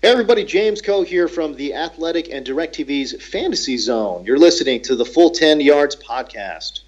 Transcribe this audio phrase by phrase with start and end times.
[0.00, 4.24] Hey everybody, James Coe here from the Athletic and DirecTV's Fantasy Zone.
[4.24, 6.82] You're listening to the Full 10 Yards podcast.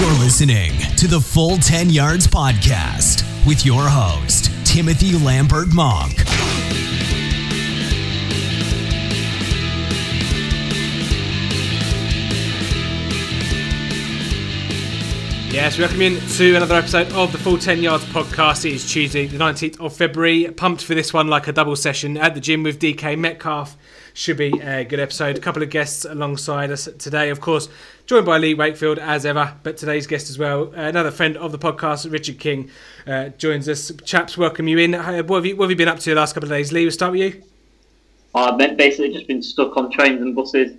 [0.00, 6.29] You're listening to the Full 10 Yards podcast with your host, Timothy Lambert Monk.
[15.50, 18.64] Yes, welcome in to another episode of the Full 10 Yards podcast.
[18.64, 20.48] It is Tuesday, the 19th of February.
[20.48, 23.76] Pumped for this one like a double session at the gym with DK Metcalf.
[24.14, 25.36] Should be a good episode.
[25.36, 27.68] A couple of guests alongside us today, of course,
[28.06, 31.58] joined by Lee Wakefield as ever, but today's guest as well, another friend of the
[31.58, 32.70] podcast, Richard King,
[33.08, 33.90] uh, joins us.
[34.04, 34.94] Chaps, welcome you in.
[34.94, 36.70] Uh, what have you, what have you been up to the last couple of days?
[36.70, 37.42] Lee, we'll start with you.
[38.36, 40.76] I've basically just been stuck on trains and buses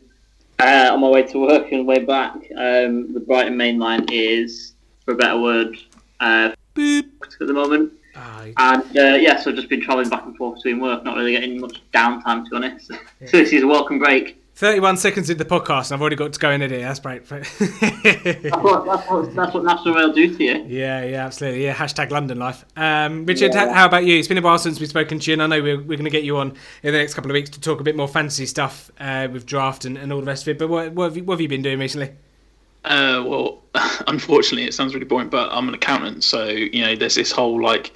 [0.62, 2.36] uh, on my way to work and way back.
[2.56, 5.76] Um, the Brighton main line is, for a better word,
[6.20, 7.94] uh, at the moment.
[8.16, 8.54] Aye.
[8.58, 11.32] And uh, yeah, so I've just been travelling back and forth between work, not really
[11.32, 12.88] getting much downtime to be honest.
[12.88, 14.41] so this is a welcome break.
[14.62, 16.82] 31 seconds into the podcast, and I've already got to go and edit.
[16.82, 17.26] That's great.
[17.30, 20.64] That's what, that's what, that's what National Rail do to you.
[20.68, 21.64] Yeah, yeah, absolutely.
[21.64, 22.64] Yeah, hashtag London life.
[22.78, 24.20] Um, Richard, h- how about you?
[24.20, 26.04] It's been a while since we've spoken to you, and I know we're, we're going
[26.04, 26.50] to get you on
[26.84, 29.48] in the next couple of weeks to talk a bit more fantasy stuff uh, with
[29.48, 30.60] draft and, and all the rest of it.
[30.60, 32.12] But what, what, have you, what have you been doing recently?
[32.86, 33.64] Uh, well,
[34.06, 37.60] unfortunately, it sounds really boring, but I'm an accountant, so you know, there's this whole
[37.60, 37.94] like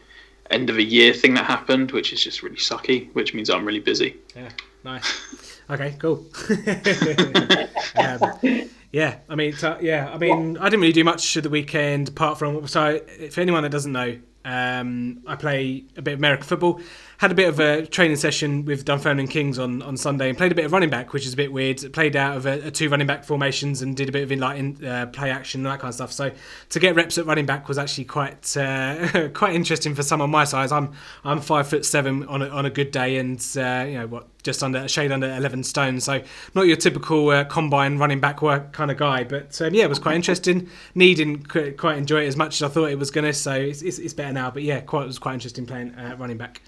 [0.49, 3.65] end of a year thing that happened, which is just really sucky, which means I'm
[3.65, 4.17] really busy.
[4.35, 4.49] Yeah,
[4.83, 5.43] nice.
[5.69, 6.25] Okay, cool.
[7.97, 11.49] um, yeah, I mean, so, yeah, I mean, I didn't really do much of the
[11.49, 12.67] weekend apart from.
[12.67, 12.99] So,
[13.31, 16.79] for anyone that doesn't know, um, I play a bit of American football.
[17.25, 20.51] Had a bit of a training session with Dunfermline Kings on, on Sunday and played
[20.51, 21.81] a bit of running back, which is a bit weird.
[21.91, 24.39] Played out of a, a two running back formations and did a bit of in
[24.39, 26.11] like in, uh, play action and that kind of stuff.
[26.11, 26.31] So
[26.69, 30.43] to get reps at running back was actually quite uh, quite interesting for someone my
[30.43, 30.71] size.
[30.71, 34.05] I'm I'm five foot seven on a, on a good day and uh, you know
[34.05, 35.99] what just under a shade under 11 stone.
[35.99, 36.21] So
[36.53, 39.23] not your typical uh, combine running back work kind of guy.
[39.23, 40.69] But um, yeah, it was quite interesting.
[40.93, 41.47] Knee didn't
[41.77, 43.33] quite enjoy it as much as I thought it was going to.
[43.33, 44.51] So it's, it's, it's better now.
[44.51, 46.61] But yeah, quite it was quite interesting playing uh, running back.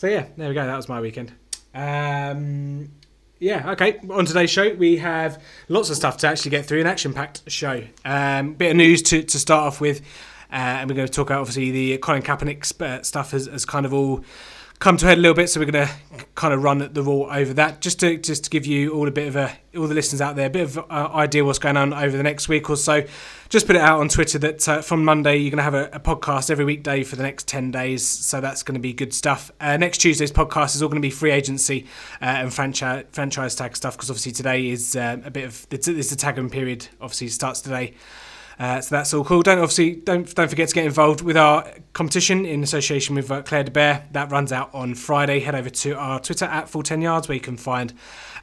[0.00, 0.64] So yeah, there we go.
[0.64, 1.30] That was my weekend.
[1.74, 2.90] Um,
[3.38, 4.00] yeah, okay.
[4.08, 6.80] On today's show, we have lots of stuff to actually get through.
[6.80, 7.82] An action-packed show.
[8.02, 10.00] Um, bit of news to, to start off with,
[10.50, 13.66] uh, and we're going to talk about obviously the Colin Kaepernick uh, stuff has, has
[13.66, 14.24] kind of all
[14.80, 15.48] come to a head a little bit.
[15.48, 15.94] So we're going to
[16.34, 19.10] kind of run the raw over that, just to just to give you all a
[19.10, 21.76] bit of a all the listeners out there a bit of uh, idea what's going
[21.76, 23.04] on over the next week or so.
[23.50, 25.90] Just put it out on Twitter that uh, from Monday you're going to have a,
[25.92, 28.06] a, podcast every weekday for the next ten days.
[28.06, 29.52] So that's going to be good stuff.
[29.60, 31.86] Uh, next Tuesday's podcast is all going to be free agency
[32.20, 35.86] uh, and franchise franchise tag stuff because obviously today is uh, a bit of it's,
[35.86, 36.88] it's the tagging period.
[37.00, 37.94] Obviously starts today.
[38.60, 39.40] Uh, so that's all cool.
[39.40, 43.40] Don't obviously don't don't forget to get involved with our competition in association with uh,
[43.40, 44.06] Claire de Bear.
[44.12, 45.40] That runs out on Friday.
[45.40, 47.94] Head over to our Twitter at Full Ten Yards where you can find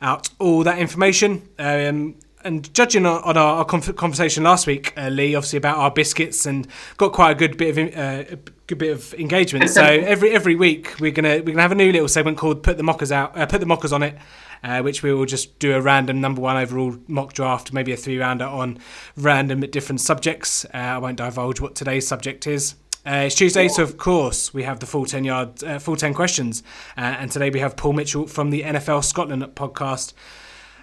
[0.01, 1.47] out all that information.
[1.59, 5.91] Um, and judging on, on our, our conversation last week, uh, Lee, obviously about our
[5.91, 6.67] biscuits, and
[6.97, 9.69] got quite a good bit of uh, good bit of engagement.
[9.69, 12.77] So every every week we're gonna we're gonna have a new little segment called "Put
[12.77, 14.17] the Mockers Out," uh, "Put the Mockers on It."
[14.63, 17.97] Uh, which we will just do a random number one overall mock draft, maybe a
[17.97, 18.79] three rounder on
[19.15, 20.65] random different subjects.
[20.73, 22.75] Uh, I won't divulge what today's subject is.
[23.05, 26.13] Uh, it's Tuesday, so of course we have the full ten yard, uh, full ten
[26.13, 26.61] questions,
[26.97, 30.13] uh, and today we have Paul Mitchell from the NFL Scotland podcast.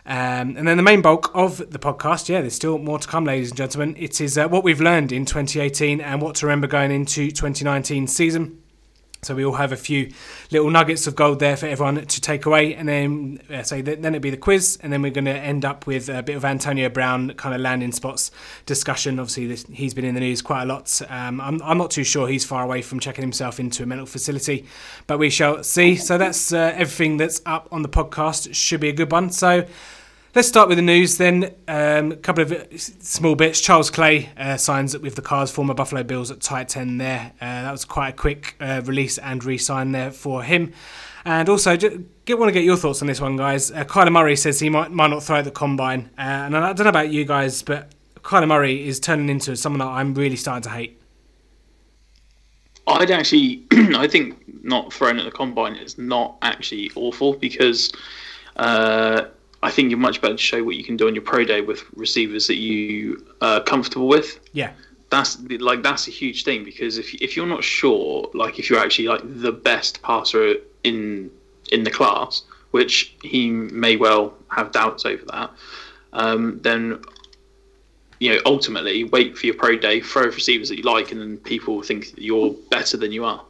[0.06, 3.24] Um, and then the main bulk of the podcast, yeah, there's still more to come,
[3.24, 3.94] ladies and gentlemen.
[3.98, 8.06] It is uh, what we've learned in 2018 and what to remember going into 2019
[8.06, 8.63] season.
[9.24, 10.12] So we all have a few
[10.50, 14.04] little nuggets of gold there for everyone to take away, and then uh, so then
[14.04, 16.44] it'll be the quiz, and then we're going to end up with a bit of
[16.44, 18.30] Antonio Brown kind of landing spots
[18.66, 19.18] discussion.
[19.18, 21.00] Obviously, this, he's been in the news quite a lot.
[21.08, 24.06] Um, I'm, I'm not too sure he's far away from checking himself into a mental
[24.06, 24.66] facility,
[25.06, 25.96] but we shall see.
[25.96, 28.54] So that's uh, everything that's up on the podcast.
[28.54, 29.30] Should be a good one.
[29.30, 29.66] So.
[30.34, 31.54] Let's start with the news then.
[31.68, 33.60] Um, a couple of small bits.
[33.60, 37.30] Charles Clay uh, signs up with the Cards, former Buffalo Bills at tight end there.
[37.40, 40.72] Uh, that was quite a quick uh, release and re sign there for him.
[41.24, 43.70] And also, get, want to get your thoughts on this one, guys.
[43.70, 46.10] Uh, Kyler Murray says he might, might not throw at the combine.
[46.18, 49.78] Uh, and I don't know about you guys, but Kyler Murray is turning into someone
[49.78, 51.00] that I'm really starting to hate.
[52.88, 57.92] I'd actually, I think not throwing at the combine is not actually awful because
[58.56, 59.26] uh,
[59.64, 61.62] I think you're much better to show what you can do on your pro day
[61.62, 64.38] with receivers that you are comfortable with.
[64.52, 64.72] Yeah.
[65.08, 68.78] That's like that's a huge thing because if if you're not sure, like if you're
[68.78, 71.30] actually like the best passer in
[71.72, 75.50] in the class, which he may well have doubts over that,
[76.12, 77.02] um, then
[78.20, 81.38] you know, ultimately wait for your pro day, throw receivers that you like, and then
[81.38, 83.42] people think you're better than you are.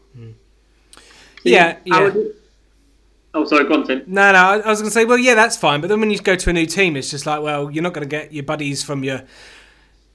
[1.43, 2.13] Yeah, yeah.
[3.37, 4.05] Oh, sorry, go on, Tim.
[4.07, 5.81] No, no, I I was going to say, well, yeah, that's fine.
[5.81, 7.93] But then when you go to a new team, it's just like, well, you're not
[7.93, 9.25] going to get your buddies from your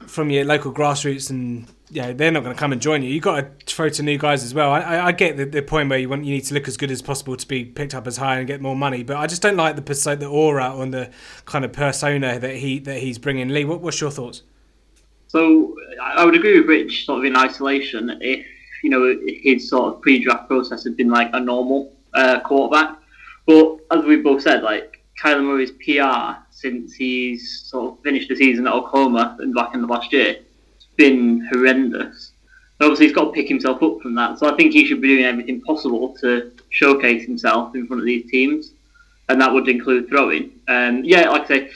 [0.07, 3.10] from your local grassroots, and you know, they're not going to come and join you.
[3.10, 4.71] You've got to throw to new guys as well.
[4.71, 6.77] I, I, I get the, the point where you want you need to look as
[6.77, 9.04] good as possible to be picked up as high and get more money.
[9.04, 11.12] But I just don't like the perso- the aura and the
[11.45, 13.50] kind of persona that he that he's bringing.
[13.50, 14.44] Lee, what, what's your thoughts?
[15.27, 18.45] So I I would agree with Rich, sort of in isolation, if
[18.81, 22.99] you know his sort of pre-draft process had been like a normal uh, quarterback.
[23.50, 28.36] But as we both said, like Kyler Murray's PR since he's sort of finished the
[28.36, 30.36] season at Oklahoma and back in the last year,
[30.75, 32.34] it's been horrendous.
[32.80, 34.38] And obviously, he's got to pick himself up from that.
[34.38, 38.06] So I think he should be doing everything possible to showcase himself in front of
[38.06, 38.74] these teams,
[39.30, 40.51] and that would include throwing.
[40.68, 41.72] Um, yeah, like I say,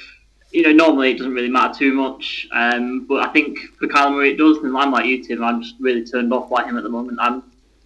[0.52, 4.12] you know, normally it doesn't really matter too much, um, but I think for Kyler
[4.12, 4.58] Murray it does.
[4.58, 5.44] And I'm like you, Tim.
[5.44, 7.18] I'm just really turned off by him at the moment.
[7.20, 7.42] I'm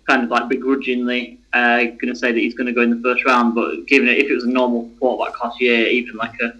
[0.08, 3.02] kind of like begrudgingly uh, going to say that he's going to go in the
[3.02, 6.34] first round, but given it, if it was a normal quarterback class year, even like
[6.42, 6.54] a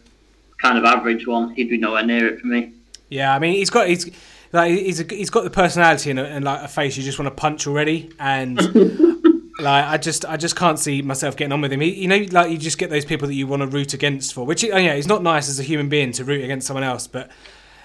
[0.58, 2.72] kind of average one, he'd be nowhere near it for me.
[3.10, 4.10] Yeah, I mean, he's got he's
[4.52, 7.20] like he's a, he's got the personality and, a, and like a face you just
[7.20, 8.58] want to punch already, and
[9.60, 11.82] like I just I just can't see myself getting on with him.
[11.82, 14.34] He, you know, like you just get those people that you want to root against
[14.34, 16.84] for, which oh yeah, he's not nice as a human being to root against someone
[16.84, 17.32] else, but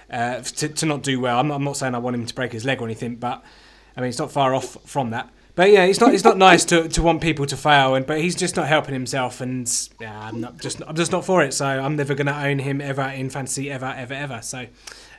[0.09, 1.39] uh, to to not do well.
[1.39, 3.43] I'm not, I'm not saying I want him to break his leg or anything, but
[3.95, 5.29] I mean, it's not far off from that.
[5.55, 8.19] But yeah, it's not it's not nice to, to want people to fail, and but
[8.19, 9.71] he's just not helping himself, and
[10.01, 11.53] yeah, I'm not just I'm just not for it.
[11.53, 14.41] So I'm never going to own him ever in fantasy ever ever ever.
[14.41, 14.65] So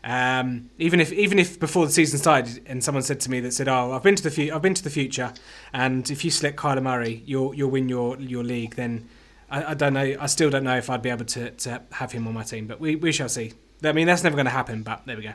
[0.03, 3.53] um, even if even if before the season started and someone said to me that
[3.53, 5.33] said, "Oh, I've been to the fu- I've been to the future,
[5.73, 9.09] and if you select Kyler Murray, you'll you'll win your your league," then
[9.51, 10.17] I, I don't know.
[10.19, 12.67] I still don't know if I'd be able to, to have him on my team,
[12.67, 13.53] but we, we shall see.
[13.83, 15.33] I mean, that's never going to happen, but there we go.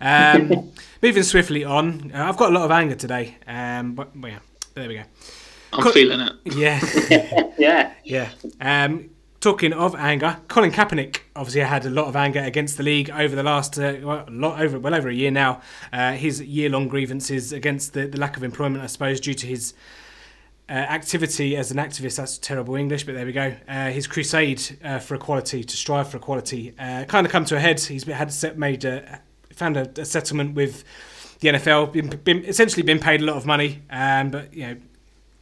[0.00, 0.72] Um,
[1.02, 4.38] moving swiftly on, uh, I've got a lot of anger today, um, but well, yeah,
[4.74, 5.02] there we go.
[5.72, 6.32] I'm Co- feeling it.
[6.56, 6.80] Yeah,
[7.58, 7.92] Yeah.
[8.04, 8.30] yeah.
[8.60, 9.10] Um,
[9.40, 13.36] talking of anger, Colin Kaepernick obviously had a lot of anger against the league over
[13.36, 15.60] the last uh, well, a lot over well over a year now.
[15.92, 19.74] Uh, his year-long grievances against the, the lack of employment, I suppose, due to his
[20.68, 22.16] uh, activity as an activist.
[22.16, 23.54] That's terrible English, but there we go.
[23.68, 27.56] Uh, his crusade uh, for equality, to strive for equality, uh, kind of come to
[27.56, 27.78] a head.
[27.80, 29.20] He's been- had set, made a,
[29.58, 30.84] found a, a settlement with
[31.40, 34.76] the NFL, been, been essentially been paid a lot of money, um, but you know.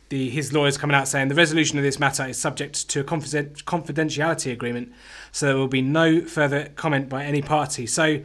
[0.09, 3.03] The, his lawyers coming out saying the resolution of this matter is subject to a
[3.03, 4.93] confiden- confidentiality agreement,
[5.33, 7.87] so there will be no further comment by any party.
[7.89, 8.21] So,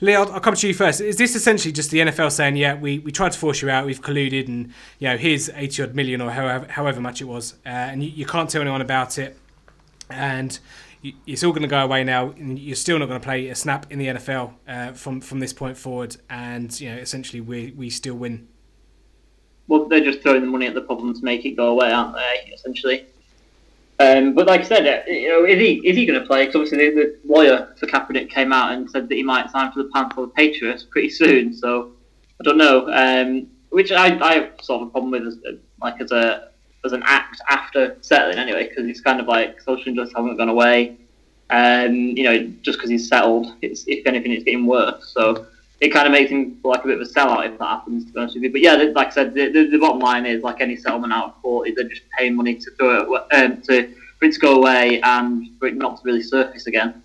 [0.00, 1.02] Lee, I'll, come to you first.
[1.02, 3.84] Is this essentially just the NFL saying, "Yeah, we, we tried to force you out,
[3.84, 7.56] we've colluded, and you know, here's eighty odd million or however however much it was,
[7.66, 9.36] uh, and you, you can't tell anyone about it,
[10.08, 10.58] and
[11.02, 13.54] it's all going to go away now, and you're still not going to play a
[13.54, 17.72] snap in the NFL uh, from from this point forward, and you know, essentially, we
[17.76, 18.48] we still win."
[19.68, 22.16] well, they're just throwing the money at the problem to make it go away, aren't
[22.16, 22.50] they?
[22.52, 23.06] Essentially.
[24.00, 26.46] Um, but like I said, uh, you know, is he is he going to play?
[26.46, 29.70] Because obviously the, the lawyer for Kaepernick came out and said that he might sign
[29.72, 31.54] for the Panthers or the Patriots pretty soon.
[31.54, 31.92] So
[32.40, 32.88] I don't know.
[32.90, 35.38] Um, which I, I have sort of a problem with, as,
[35.82, 36.47] like as a
[36.84, 40.48] as an act after settling anyway, because it's kind of like social injustice haven't gone
[40.48, 40.96] away.
[41.50, 45.12] Um, you know, just because he's settled, it's if anything, it's getting worse.
[45.14, 45.46] So
[45.80, 48.04] it kind of makes him like a bit of a sellout if that happens.
[48.04, 50.26] To be honest with you, but yeah, like I said, the, the, the bottom line
[50.26, 53.26] is like any settlement out of court is they're just paying money to throw it,
[53.32, 57.02] um, to for it to go away and for it not to really surface again.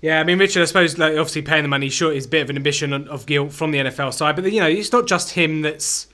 [0.00, 2.42] Yeah, I mean, Richard, I suppose, like, obviously paying the money, sure, is a bit
[2.42, 2.56] of an
[2.92, 6.06] of- of guilt from the NFL side, but you know, it's not just him that's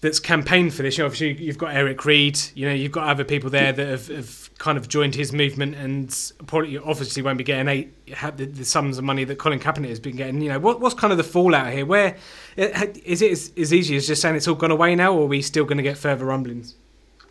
[0.00, 0.96] that's campaigned for this.
[0.96, 2.38] You know, obviously, you've got Eric Reid.
[2.54, 5.74] You know, you've got other people there that have, have kind of joined his movement,
[5.74, 7.94] and probably obviously won't be getting eight
[8.36, 10.40] the, the sums of money that Colin Kaepernick has been getting.
[10.40, 11.84] You know, what, what's kind of the fallout here?
[11.84, 12.16] Where
[12.56, 15.26] is it as, as easy as just saying it's all gone away now, or are
[15.26, 16.74] we still going to get further rumblings?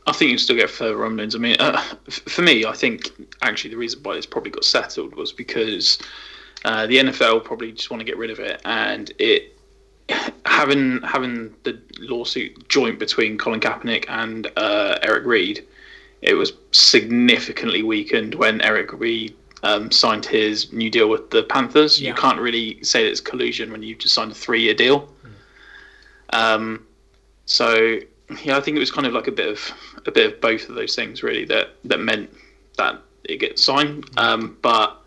[0.06, 1.36] I think you still get further rumblings.
[1.36, 5.16] I mean, uh, for me, I think actually the reason why this probably got settled
[5.16, 6.00] was because
[6.64, 9.57] uh, the NFL probably just want to get rid of it, and it
[10.46, 15.66] having having the lawsuit joint between Colin Kaepernick and uh, Eric Reid,
[16.22, 22.02] it was significantly weakened when Eric Reid um, signed his new deal with the Panthers.
[22.02, 22.10] Yeah.
[22.10, 25.10] You can't really say that it's collusion when you've just signed a three-year deal.
[26.32, 26.86] Um,
[27.46, 28.00] so
[28.44, 29.72] yeah, I think it was kind of like a bit of
[30.06, 32.30] a bit of both of those things really that that meant
[32.78, 34.10] that it gets signed.
[34.18, 35.02] Um, but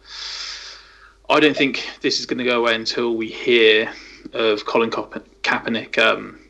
[1.29, 3.93] I don't think this is going to go away until we hear
[4.35, 6.41] of Colin Kaep- Kaepernick um,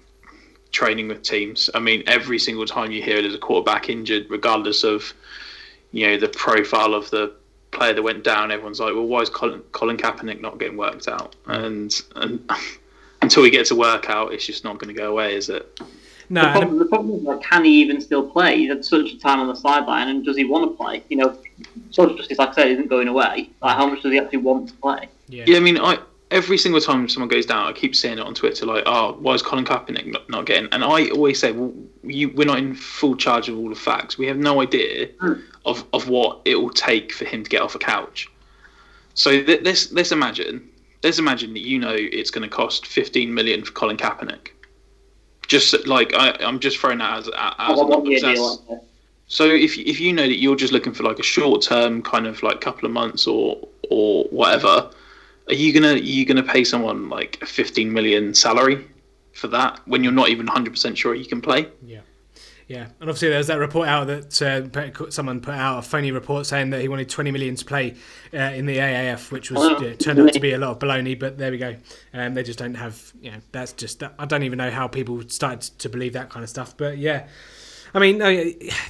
[0.72, 1.70] training with teams.
[1.74, 5.12] I mean, every single time you hear there's a quarterback injured, regardless of
[5.92, 7.32] you know the profile of the
[7.70, 11.08] player that went down, everyone's like, well, why is Colin, Colin Kaepernick not getting worked
[11.08, 11.36] out?
[11.46, 12.50] And, and
[13.22, 15.80] until he gets a workout, it's just not going to go away, is it?
[16.32, 18.56] No, the, problem, the problem is, like, can he even still play?
[18.58, 21.02] He's had such a time on the sideline, and does he want to play?
[21.08, 21.38] You know,
[21.90, 23.50] social justice, like I said, isn't going away.
[23.60, 25.08] Like, how much does he actually want to play?
[25.28, 25.44] yeah.
[25.46, 25.98] Yeah, I mean, I
[26.30, 29.34] every single time someone goes down, I keep seeing it on Twitter, like, "Oh, why
[29.34, 31.72] is Colin Kaepernick not, not getting?" And I always say, "Well,
[32.04, 34.16] you, we're not in full charge of all the facts.
[34.18, 35.34] We have no idea Hmm.
[35.64, 38.28] of, of what it will take for him to get off a couch."
[39.14, 40.68] So th- let's let's imagine,
[41.02, 44.48] let's imagine that you know it's going to cost 15 million for Colin Kaepernick.
[45.48, 48.22] Just like I, I'm just throwing that as, as a What- what number, year 'cause
[48.22, 48.86] do you that's- want to-
[49.26, 52.26] so if if you know that you're just looking for like a short term kind
[52.26, 53.58] of like couple of months or
[53.90, 54.90] or whatever,
[55.50, 58.86] are you gonna are you gonna pay someone like a 15 million salary
[59.32, 61.68] for that when you're not even 100 percent sure you can play?
[61.84, 62.00] Yeah.
[62.68, 66.12] Yeah, and obviously there was that report out that uh, someone put out a phony
[66.12, 67.96] report saying that he wanted 20 million to play
[68.32, 71.18] uh, in the AAF, which was yeah, turned out to be a lot of baloney.
[71.18, 71.74] But there we go.
[72.14, 74.04] Um, they just don't have, you know, that's just.
[74.04, 76.76] I don't even know how people started to believe that kind of stuff.
[76.76, 77.26] But yeah,
[77.92, 78.30] I mean, no,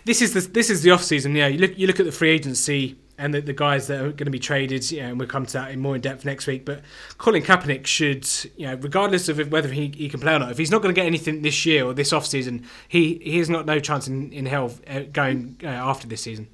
[0.04, 1.34] this is the this is the off season.
[1.34, 4.12] Yeah, you look you look at the free agency and the, the guys that are
[4.12, 4.90] going to be traded.
[4.90, 6.64] You know, and we'll come to that in more in depth next week.
[6.64, 6.82] But
[7.18, 10.58] Colin Kaepernick should, you know, regardless of whether he, he can play or not, if
[10.58, 13.50] he's not going to get anything this year or this off season, he he has
[13.50, 16.48] not no chance in in hell uh, going uh, after this season.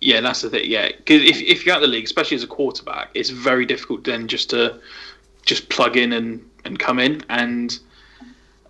[0.00, 0.70] Yeah, that's the thing.
[0.70, 4.04] Yeah, because if if you're out the league, especially as a quarterback, it's very difficult
[4.04, 4.80] then just to
[5.44, 7.22] just plug in and and come in.
[7.28, 7.78] And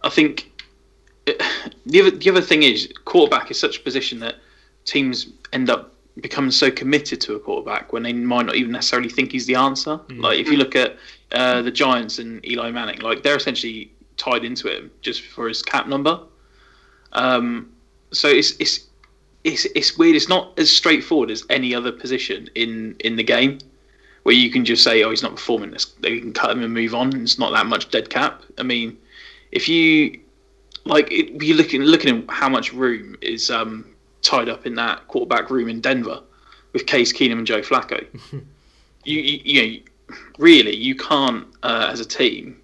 [0.03, 0.53] I think
[1.27, 1.43] it,
[1.87, 4.37] the other the other thing is quarterback is such a position that
[4.85, 9.09] teams end up becoming so committed to a quarterback when they might not even necessarily
[9.09, 10.01] think he's the answer.
[10.21, 10.97] Like if you look at
[11.33, 15.63] uh, the Giants and Eli Manning, like they're essentially tied into him just for his
[15.63, 16.21] cap number.
[17.13, 17.73] Um,
[18.13, 18.87] so it's it's
[19.45, 20.17] it's it's weird.
[20.17, 23.59] It's not as straightforward as any other position in in the game,
[24.23, 26.73] where you can just say, "Oh, he's not performing." This they can cut him and
[26.73, 27.15] move on.
[27.21, 28.43] It's not that much dead cap.
[28.59, 28.97] I mean,
[29.53, 30.21] if you
[30.85, 33.85] like, it, you're looking looking at how much room is um,
[34.26, 36.21] tied up in that quarterback room in Denver
[36.73, 38.04] with Case Keenum and Joe Flacco.
[39.04, 42.61] you, you you know, really, you can't uh, as a team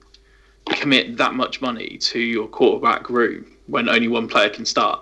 [0.67, 5.01] commit that much money to your quarterback room when only one player can start.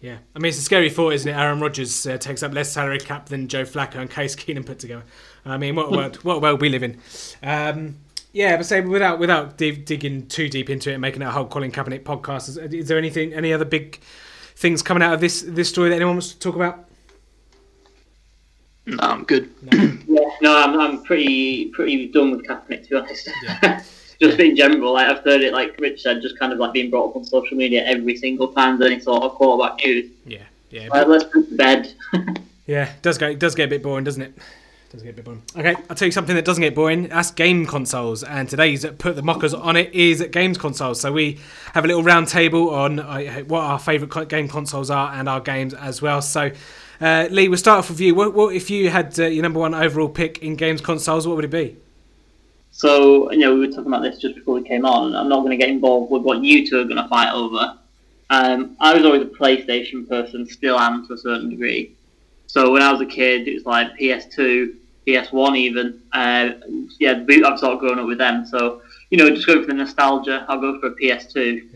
[0.00, 1.36] Yeah, I mean it's a scary thought, isn't it?
[1.36, 4.78] Aaron Rodgers uh, takes up less salary cap than Joe Flacco and Case Keenum put
[4.78, 5.04] together.
[5.44, 7.00] I mean, what a world, what a world we live in.
[7.42, 7.96] Um,
[8.32, 11.30] yeah, but say without without dig, digging too deep into it and making it a
[11.30, 13.98] whole Colin Kaepernick podcast, is, is there anything, any other big
[14.56, 16.84] things coming out of this this story that anyone wants to talk about?
[18.86, 19.50] No, I'm good.
[20.08, 23.28] Yeah, no, I'm, I'm pretty pretty done with Kaepernick to be honest.
[24.20, 26.88] just in general, like I've heard it, like Rich said, just kind of like being
[26.88, 30.10] brought up on social media every single time there's any sort of quarterback news.
[30.24, 31.92] Yeah, yeah, Like, let's put to bed.
[32.66, 32.90] yeah.
[32.94, 34.38] It does go, it does get a bit boring, doesn't it?
[34.90, 35.42] Does get boring.
[35.56, 37.08] Okay, I'll tell you something that doesn't get boring.
[37.08, 41.00] That's game consoles, and today's put the mockers on it is games consoles.
[41.00, 41.38] So we
[41.74, 45.40] have a little round table on uh, what our favourite game consoles are and our
[45.40, 46.22] games as well.
[46.22, 46.50] So.
[46.98, 48.14] Uh, Lee, we'll start off with you.
[48.14, 51.26] What, what if you had uh, your number one overall pick in games consoles?
[51.26, 51.76] What would it be?
[52.70, 55.14] So, you know, we were talking about this just before we came on.
[55.14, 57.78] I'm not going to get involved with what you two are going to fight over.
[58.30, 61.95] Um, I was always a PlayStation person, still am to a certain degree.
[62.46, 64.74] So when I was a kid, it was like PS2,
[65.06, 66.02] PS1 even.
[66.12, 66.50] Uh,
[66.98, 68.46] yeah, I've sort of grown up with them.
[68.46, 71.68] So, you know, just going for the nostalgia, I'll go for a PS2.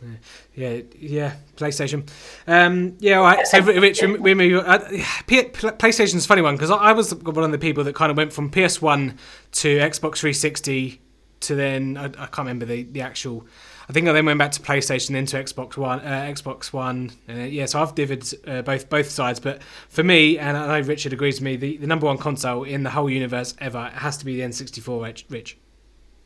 [0.00, 0.08] Yeah,
[0.54, 2.08] yeah, yeah, PlayStation.
[2.46, 3.46] Um, yeah, all right.
[3.46, 4.64] So, Rich, we, move.
[4.64, 4.78] Uh,
[5.26, 8.32] PlayStation's funny one because I, I was one of the people that kind of went
[8.32, 9.16] from PS1
[9.52, 11.00] to Xbox 360
[11.40, 13.46] to then I, I can't remember the, the actual.
[13.88, 16.00] I think I then went back to PlayStation, then to Xbox One.
[16.00, 17.10] Uh, Xbox One.
[17.28, 19.40] Uh, yeah, so I've divided uh, both both sides.
[19.40, 22.64] But for me, and I know Richard agrees with me, the, the number one console
[22.64, 25.24] in the whole universe ever has to be the N64.
[25.30, 25.56] Rich.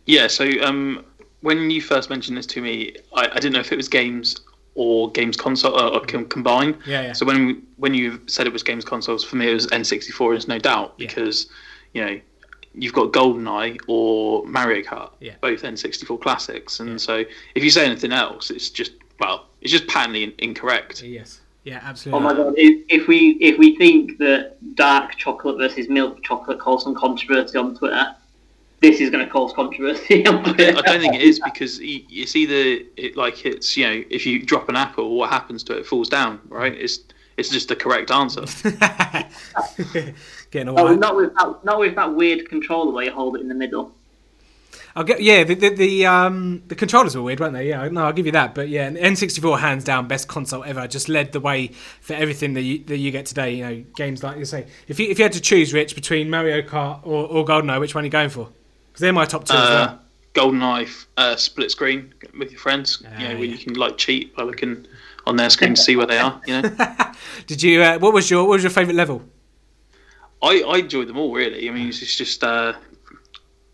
[0.06, 1.04] Yeah, so um,
[1.42, 4.40] when you first mentioned this to me, I, I didn't know if it was games
[4.74, 6.78] or games console uh, or com- combined.
[6.84, 7.12] Yeah, yeah.
[7.12, 10.30] So when when you said it was games consoles, for me it was N64.
[10.32, 11.06] There's no doubt Yeah.
[11.06, 11.46] because
[11.94, 12.20] you know
[12.74, 15.34] you've got GoldenEye or Mario Kart, Yeah.
[15.40, 17.24] both N64 classics, and so
[17.54, 21.02] if you say anything else, it's just well, it's just patently incorrect.
[21.02, 21.40] Yes.
[21.64, 22.18] Yeah, absolutely.
[22.18, 22.54] Oh my god!
[22.56, 27.56] If, if we if we think that dark chocolate versus milk chocolate caused some controversy
[27.56, 28.16] on Twitter,
[28.80, 30.82] this is going to cause controversy on I Twitter.
[30.82, 34.42] don't think it is because y- it's either it, like it's you know if you
[34.42, 35.80] drop an apple, what happens to it?
[35.80, 36.72] It falls down, right?
[36.74, 36.98] It's
[37.36, 38.44] it's just the correct answer.
[40.52, 40.98] Getting all No, right.
[40.98, 43.92] not with that, not with that weird controller where you hold it in the middle.
[44.94, 45.42] I'll get yeah.
[45.42, 47.70] The, the the um the controllers were weird, weren't they?
[47.70, 48.54] Yeah, no, I'll give you that.
[48.54, 50.86] But yeah, N64 hands down best console ever.
[50.86, 51.68] Just led the way
[52.02, 53.54] for everything that you, that you get today.
[53.54, 54.66] You know, games like you say.
[54.88, 57.94] If you if you had to choose, Rich, between Mario Kart or, or GoldenEye, which
[57.94, 58.50] one are you going for?
[58.88, 59.54] Because they're my top two.
[59.54, 59.82] as well.
[59.88, 59.98] Uh,
[60.34, 63.02] GoldenEye uh, split screen with your friends.
[63.06, 64.86] Ah, you know, where you can like cheat by looking
[65.26, 66.38] on their screen to see where they are.
[66.46, 66.70] You know,
[67.46, 67.82] Did you?
[67.82, 69.22] Uh, what was your what was your favourite level?
[70.42, 71.68] I, I enjoyed them all really.
[71.68, 72.74] I mean, it's just, just uh,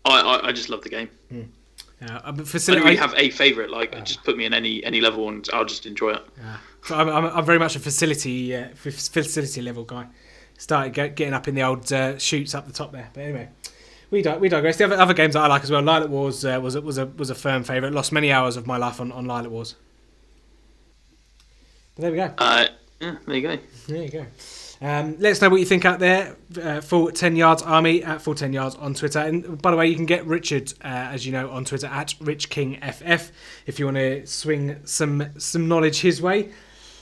[0.05, 1.09] I, I I just love the game.
[1.31, 2.83] Uh, but I don't facility.
[2.85, 3.69] really have a favorite.
[3.69, 6.25] Like, just put me in any any level and I'll just enjoy it.
[6.37, 6.57] Yeah.
[6.85, 10.07] So I'm, I'm, I'm very much a facility uh, f- facility level guy.
[10.57, 13.09] Started get, getting up in the old uh, shoots up the top there.
[13.13, 13.49] But anyway,
[14.11, 14.77] we di- we digress.
[14.77, 15.81] The other, other games that I like as well.
[15.81, 17.93] Lylat Wars uh, was a, was a was a firm favourite.
[17.93, 19.75] Lost many hours of my life on, on Lylat Wars.
[21.95, 22.33] But there we go.
[22.37, 22.67] Uh,
[23.01, 23.57] yeah, there you go.
[23.87, 24.25] There you go.
[24.81, 26.37] Um, let us know what you think out there.
[26.61, 29.19] Uh, full 10 yards army at full 10 yards on Twitter.
[29.19, 32.15] And by the way, you can get Richard, uh, as you know, on Twitter at
[32.21, 33.31] RichKingFF
[33.65, 36.51] if you want to swing some some knowledge his way.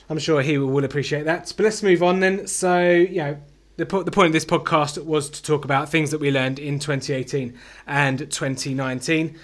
[0.10, 1.54] I'm sure he will appreciate that.
[1.56, 2.48] But let's move on then.
[2.48, 3.38] So, you know,
[3.76, 6.60] the, po- the point of this podcast was to talk about things that we learned
[6.60, 9.38] in 2018 and 2019.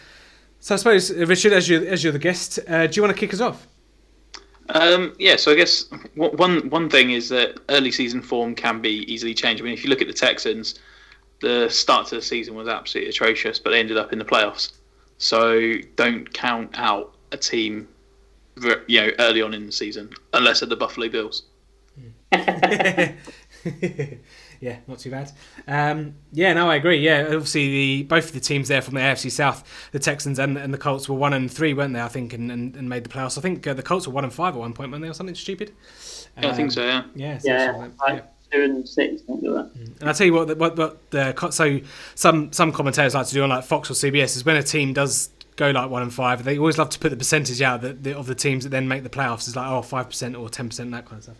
[0.59, 3.13] So I suppose, uh, Richard, as you're, as you're the guest, uh, do you want
[3.13, 3.67] to kick us off?
[4.69, 9.11] Um, yeah, so I guess one one thing is that early season form can be
[9.11, 9.61] easily changed.
[9.61, 10.79] I mean, if you look at the Texans,
[11.41, 14.73] the start to the season was absolutely atrocious, but they ended up in the playoffs.
[15.17, 17.87] So don't count out a team,
[18.87, 21.43] you know, early on in the season, unless they're the Buffalo Bills.
[24.63, 25.29] yeah, not too bad.
[25.67, 26.97] Um, yeah, no, I agree.
[26.99, 30.57] Yeah, obviously the both of the teams there from the AFC South, the Texans and,
[30.57, 32.01] and the Colts were one and three, weren't they?
[32.01, 33.37] I think, and, and, and made the playoffs.
[33.37, 35.13] I think uh, the Colts were one and five at one point, weren't they, or
[35.13, 35.73] something stupid?
[36.41, 36.85] Yeah, I think so.
[36.85, 36.97] Yeah.
[36.99, 38.21] Um, Yeah, Yeah, so, yeah.
[38.51, 39.69] two and six, don't that.
[39.99, 41.81] And I tell you what, the- what, what the so
[42.15, 44.93] some some commentators like to do on like Fox or CBS is when a team
[44.93, 48.01] does go like one and five, they always love to put the percentage out that
[48.03, 50.49] the, of the teams that then make the playoffs is like oh five percent or
[50.49, 51.37] ten percent that kind of stuff.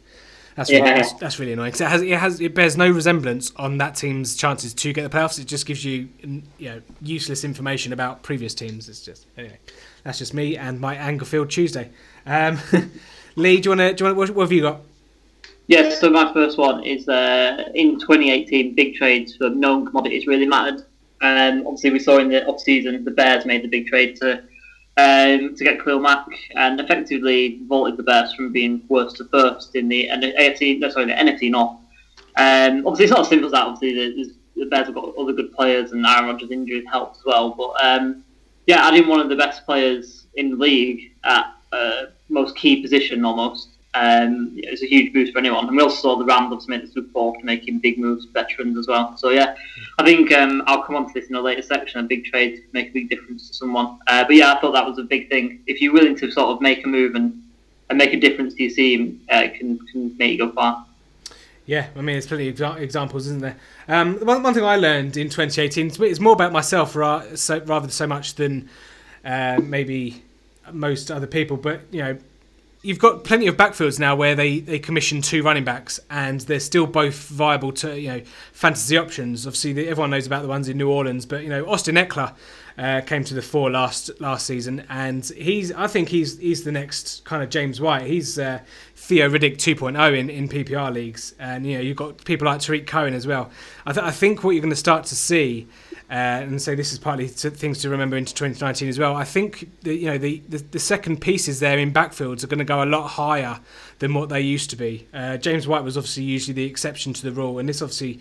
[0.55, 0.95] That's really, Yeah.
[0.98, 3.95] that's, that's really annoying 'cause it has it has it bears no resemblance on that
[3.95, 5.39] team's chances to get the playoffs.
[5.39, 8.88] It just gives you you know useless information about previous teams.
[8.88, 9.57] It's just anyway,
[10.03, 11.89] that's just me and my Angerfield Tuesday.
[12.27, 12.60] Um,
[13.36, 14.82] Lee, do you want to do you want what, what have you got?
[15.67, 20.45] Yes, so my first one is uh, in 2018, big trades for known commodities really
[20.45, 20.84] mattered.
[21.21, 24.43] Um, obviously, we saw in the off season the Bears made the big trade to
[24.97, 29.75] um, to get Khalil Mack and effectively vaulted the Bears from being worst to first
[29.75, 31.77] in the, the AFC, no, sorry, the NFC North.
[32.36, 33.65] Um, obviously, it's not as simple as that.
[33.67, 37.23] Obviously, the, the Bears have got other good players, and Aaron Rodgers' injury helped as
[37.25, 37.51] well.
[37.51, 38.23] But um,
[38.67, 43.25] yeah, adding one of the best players in the league at uh, most key position
[43.25, 43.72] almost.
[43.95, 45.67] Um, yeah, it's a huge boost for anyone.
[45.67, 48.32] And we also saw the Rams obviously make the Super Bowl making big moves, for
[48.32, 49.15] veterans as well.
[49.17, 49.56] So yeah,
[49.99, 51.99] I think um, I'll come on to this in a later section.
[51.99, 53.99] A big trade make a big difference to someone.
[54.08, 55.62] Uh, but yeah, I thought that was a big thing.
[55.67, 57.39] If you're willing to sort of make a move and,
[57.89, 60.86] and make a difference to your team, uh, it can can make you go far.
[61.65, 63.56] Yeah, I mean, there's plenty of exa- examples, isn't there?
[63.88, 67.60] Um, one, one thing I learned in 2018 is it's more about myself ra- so,
[67.60, 68.69] rather so much than
[69.23, 70.23] uh, maybe
[70.73, 71.56] most other people.
[71.56, 72.17] But you know,
[72.84, 76.60] you've got plenty of backfields now where they, they commission two running backs, and they're
[76.60, 79.48] still both viable to you know fantasy options.
[79.48, 82.36] Obviously, everyone knows about the ones in New Orleans, but you know Austin Ekeler
[82.78, 86.72] uh, came to the fore last last season, and he's I think he's he's the
[86.72, 88.06] next kind of James White.
[88.06, 88.60] He's uh,
[88.96, 92.86] Theo Riddick 2.0 in, in PPR leagues, and you know you've got people like Tarik
[92.86, 93.50] Cohen as well.
[93.86, 95.67] I, th- I think what you're going to start to see.
[96.13, 99.15] Uh, and so this is partly to, things to remember into 2019 as well.
[99.15, 102.60] I think the, you know the, the, the second pieces there in backfields are going
[102.60, 103.60] to go a lot higher
[103.97, 105.08] than what they used to be.
[105.12, 108.19] Uh, James White was obviously usually the exception to the rule, and this obviously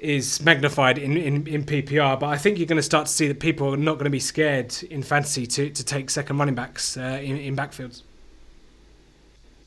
[0.00, 2.20] is magnified in, in, in PPR.
[2.20, 4.10] But I think you're going to start to see that people are not going to
[4.10, 8.02] be scared in fantasy to, to take second running backs uh, in, in backfields.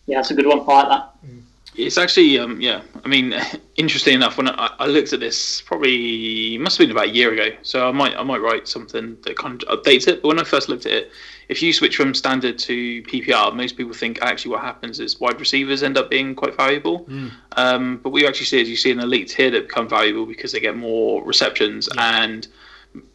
[0.05, 0.59] Yeah, that's a good one.
[0.59, 1.15] I like that.
[1.85, 2.81] It's actually, um, yeah.
[3.03, 3.33] I mean,
[3.75, 4.37] interesting enough.
[4.37, 7.55] When I, I looked at this, probably must have been about a year ago.
[7.61, 10.21] So I might, I might write something that kind of updates it.
[10.21, 11.11] But when I first looked at it,
[11.47, 15.39] if you switch from standard to PPR, most people think actually what happens is wide
[15.39, 17.05] receivers end up being quite valuable.
[17.53, 20.27] Um, but what you actually see is you see an elite tier that become valuable
[20.27, 22.47] because they get more receptions and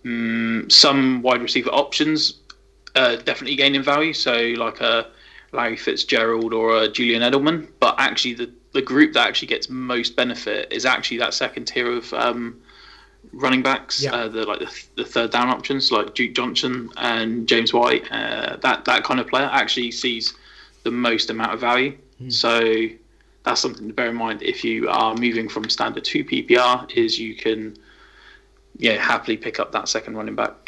[0.05, 2.40] mm, some wide receiver options
[2.96, 4.12] uh, definitely gain in value.
[4.12, 5.07] So like a
[5.54, 10.16] Larry Fitzgerald or a Julian Edelman, but actually the, the group that actually gets most
[10.16, 12.60] benefit is actually that second tier of um,
[13.32, 14.12] running backs, Yeah.
[14.14, 18.10] uh, the like the, the third down options like Duke Johnson and James White.
[18.10, 20.34] Uh, that that kind of player actually sees
[20.82, 21.96] the most amount of value.
[22.28, 22.86] So
[23.44, 26.90] that's something to bear in mind if you are moving from standard to PPR.
[26.92, 27.76] Is you can
[28.78, 30.63] yeah, happily pick up that second running back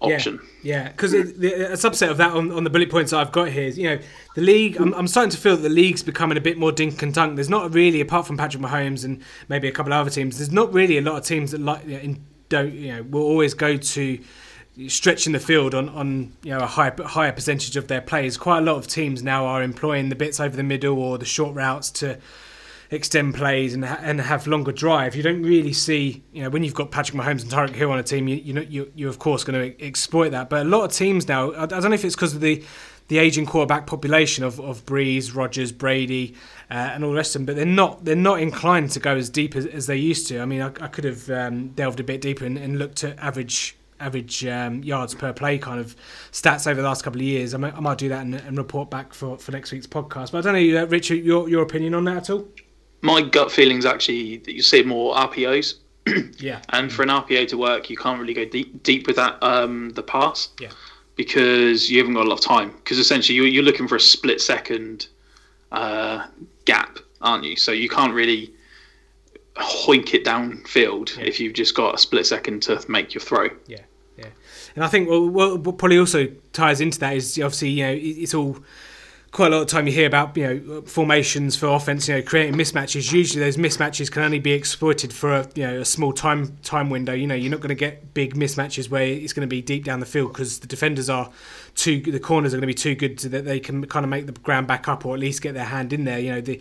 [0.00, 0.40] option.
[0.62, 3.78] Yeah, because a subset of that on, on the bullet points I've got here is,
[3.78, 3.98] you know,
[4.34, 4.76] the league.
[4.76, 7.36] I'm, I'm starting to feel that the league's becoming a bit more dink and dunk.
[7.36, 10.52] There's not really, apart from Patrick Mahomes and maybe a couple of other teams, there's
[10.52, 13.22] not really a lot of teams that like you know, in, don't you know will
[13.22, 14.18] always go to
[14.88, 18.36] stretching the field on, on you know a higher higher percentage of their plays.
[18.36, 21.24] Quite a lot of teams now are employing the bits over the middle or the
[21.24, 22.18] short routes to
[22.90, 25.14] extend plays and and have longer drive.
[25.14, 27.98] You don't really see you know when you've got Patrick Mahomes and Tyreek Hill on
[27.98, 30.50] a team, you you know you you're of course going to exploit that.
[30.50, 32.62] But a lot of teams now, I don't know if it's because of the
[33.08, 36.36] the aging quarterback population of, of Brees, Rodgers, Brady,
[36.70, 39.16] uh, and all the rest of them, but they're not they're not inclined to go
[39.16, 40.40] as deep as, as they used to.
[40.40, 43.18] I mean, I, I could have um, delved a bit deeper and, and looked at
[43.18, 45.94] average average um, yards per play kind of
[46.32, 47.52] stats over the last couple of years.
[47.52, 50.32] I might, I might do that and, and, report back for, for next week's podcast.
[50.32, 52.48] But I don't know, uh, Richard, your your opinion on that at all?
[53.02, 55.74] My gut feeling is actually that you see more RPOs.
[56.38, 56.60] yeah.
[56.70, 59.90] And for an RPO to work, you can't really go deep deep with that um,
[59.90, 60.50] the pass.
[60.60, 60.70] Yeah.
[61.16, 62.70] Because you haven't got a lot of time.
[62.70, 65.08] Because essentially you're, you're looking for a split second
[65.72, 66.26] uh,
[66.64, 67.56] gap, aren't you?
[67.56, 68.54] So you can't really
[69.56, 71.24] hoink it downfield yeah.
[71.24, 73.50] if you've just got a split second to make your throw.
[73.66, 73.80] Yeah.
[74.74, 78.34] And I think well, what probably also ties into that is obviously you know it's
[78.34, 78.58] all
[79.32, 82.22] quite a lot of time you hear about you know formations for offense you know
[82.22, 86.12] creating mismatches usually those mismatches can only be exploited for a you know a small
[86.12, 89.46] time time window you know you're not going to get big mismatches where it's going
[89.46, 91.30] to be deep down the field because the defenders are
[91.76, 94.10] too the corners are going to be too good so that they can kind of
[94.10, 96.40] make the ground back up or at least get their hand in there you know
[96.40, 96.60] the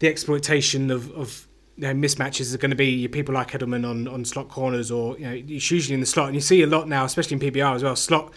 [0.00, 4.08] the exploitation of, of you know, mismatches are going to be people like Edelman on,
[4.08, 6.26] on slot corners, or you know, it's usually in the slot.
[6.26, 7.94] And you see a lot now, especially in PPR as well.
[7.94, 8.32] Slot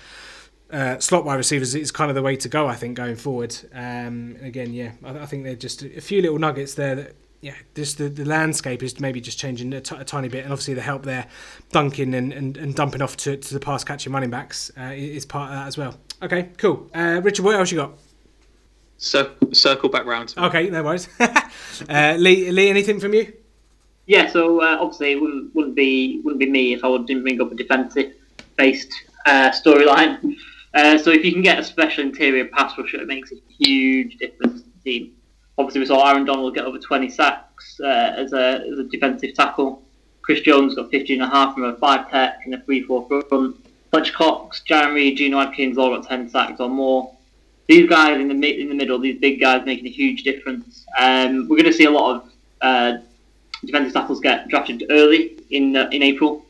[0.71, 3.55] uh, slot wide receivers is kind of the way to go, I think, going forward.
[3.73, 7.15] Um, again, yeah, I, I, think they're just a few little nuggets there that.
[7.43, 10.53] Yeah, just the, the landscape is maybe just changing a, t- a tiny bit, and
[10.53, 11.25] obviously the help there,
[11.71, 15.25] dunking and, and, and dumping off to, to the pass catching running backs uh, is
[15.25, 15.97] part of that as well.
[16.21, 16.87] Okay, cool.
[16.93, 17.93] Uh, Richard, what else you got?
[18.99, 20.35] Circle, circle back round.
[20.37, 21.09] Okay, no worries.
[21.19, 23.33] uh, Lee, Lee, anything from you?
[24.05, 27.41] Yeah, so uh, obviously it wouldn't, wouldn't be wouldn't be me if I didn't bring
[27.41, 28.13] up a defensive
[28.55, 28.93] based
[29.25, 30.37] uh, storyline.
[30.73, 34.17] Uh, so if you can get a special interior pass rusher, it makes a huge
[34.17, 35.13] difference to the team.
[35.57, 39.33] Obviously, we saw Aaron Donald get over 20 sacks uh, as, a, as a defensive
[39.33, 39.83] tackle.
[40.21, 43.23] Chris Jones got 15 and a half from a five tech and a 3 4
[43.23, 43.55] front.
[43.91, 47.13] Fletcher Cox, Jeremy, Geno Atkins all got 10 sacks or more
[47.71, 50.85] these guys in the in the middle, these big guys making a huge difference.
[50.99, 52.31] Um, we're going to see a lot of
[52.61, 52.97] uh,
[53.63, 56.45] defensive tackles get drafted early in uh, in April,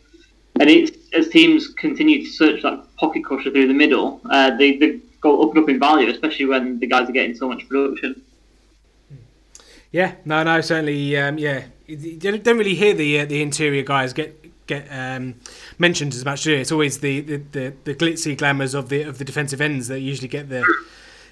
[0.60, 4.78] and it's as teams continue to search that pocket crusher through the middle, uh, they,
[4.78, 7.68] they go up and up in value, especially when the guys are getting so much
[7.68, 8.22] production.
[9.92, 11.66] Yeah, no, no, certainly, um, yeah.
[11.86, 15.36] You don't really hear the uh, the interior guys get get um,
[15.78, 16.44] mentioned as much.
[16.44, 19.90] Do It's always the, the, the, the, glitzy glamours of the of the defensive ends
[19.90, 20.64] that usually get the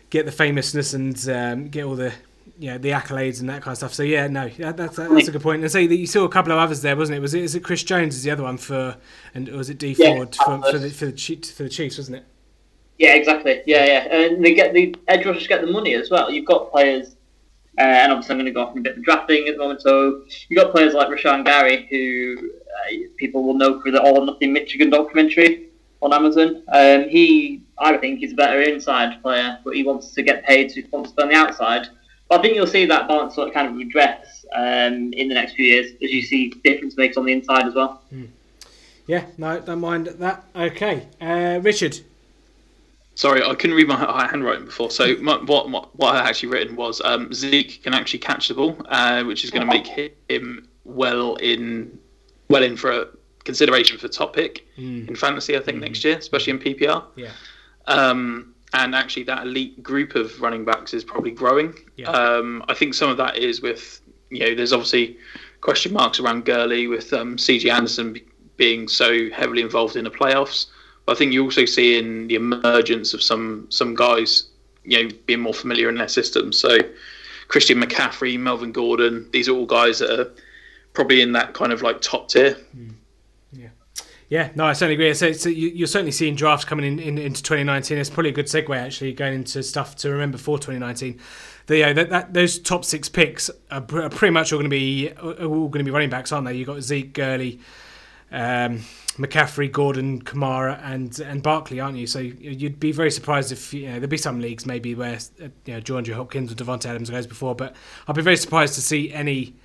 [0.10, 2.14] get the famousness and um, get all the
[2.58, 3.94] you know, the accolades and that kind of stuff.
[3.94, 5.62] So yeah, no, that's that's a good point.
[5.62, 7.22] And say that you saw a couple of others there, wasn't it?
[7.22, 8.98] Was it is it Chris Jones is the other one for,
[9.34, 12.18] and was it D yeah, Ford for, for, the for the for the Chiefs, wasn't
[12.18, 12.26] it?
[12.98, 13.62] Yeah, exactly.
[13.66, 16.30] Yeah, yeah, and they get the edge rushers get the money as well.
[16.30, 17.16] You've got players,
[17.78, 19.60] uh, and obviously I'm going to go off on a bit of drafting at the
[19.60, 19.82] moment.
[19.82, 24.20] So you've got players like Rashan Gary, who uh, people will know for the All
[24.20, 25.70] or Nothing Michigan documentary
[26.02, 26.64] on Amazon.
[26.68, 30.72] Um, he, I think, is a better inside player, but he wants to get paid,
[30.72, 31.88] so he wants to be on the outside.
[32.30, 35.34] But I think you'll see that balance sort of kind of redress um, in the
[35.34, 38.02] next few years as you see difference makes on the inside as well.
[38.14, 38.30] Mm.
[39.08, 40.46] Yeah, no, don't mind that.
[40.56, 42.00] Okay, uh, Richard.
[43.16, 44.92] Sorry, I couldn't read my handwriting before.
[44.92, 48.54] So my, what, what, what I actually written was um, Zeke can actually catch the
[48.54, 49.88] ball, uh, which is going to make
[50.30, 52.00] him well in
[52.50, 53.08] well in for a
[53.44, 55.08] consideration for top pick mm.
[55.08, 55.58] in fantasy.
[55.58, 55.82] I think mm.
[55.82, 57.04] next year, especially in PPR.
[57.16, 57.32] Yeah.
[57.88, 61.74] Um, and actually that elite group of running backs is probably growing.
[61.96, 62.10] Yeah.
[62.10, 65.18] Um, I think some of that is with you know there's obviously
[65.62, 68.18] question marks around Gurley with um, CJ Anderson
[68.58, 70.68] being so heavily involved in the playoffs.
[71.06, 74.50] But I think you also see in the emergence of some some guys
[74.84, 76.58] you know being more familiar in their systems.
[76.58, 76.78] So
[77.48, 80.32] Christian McCaffrey, Melvin Gordon, these are all guys that are
[80.94, 82.58] probably in that kind of like top tier.
[82.78, 82.94] Mm.
[84.30, 85.12] Yeah, no, I certainly agree.
[85.16, 87.98] So, so you, are certainly seeing drafts coming in, in, into 2019.
[87.98, 91.20] It's probably a good segue actually going into stuff to remember for 2019.
[91.66, 94.76] The, yeah, that, that, those top six picks are, are pretty much all going to
[94.76, 96.54] be all going to be running backs, aren't they?
[96.54, 97.60] You've got Zeke, Gurley,
[98.32, 98.82] um,
[99.18, 102.06] McCaffrey, Gordon, Kamara, and and Barkley, aren't you?
[102.06, 105.74] So you'd be very surprised if you know there'd be some leagues maybe where you
[105.74, 107.76] know DeAndre Hopkins or Davante Adams goes before, but
[108.08, 109.56] I'd be very surprised to see any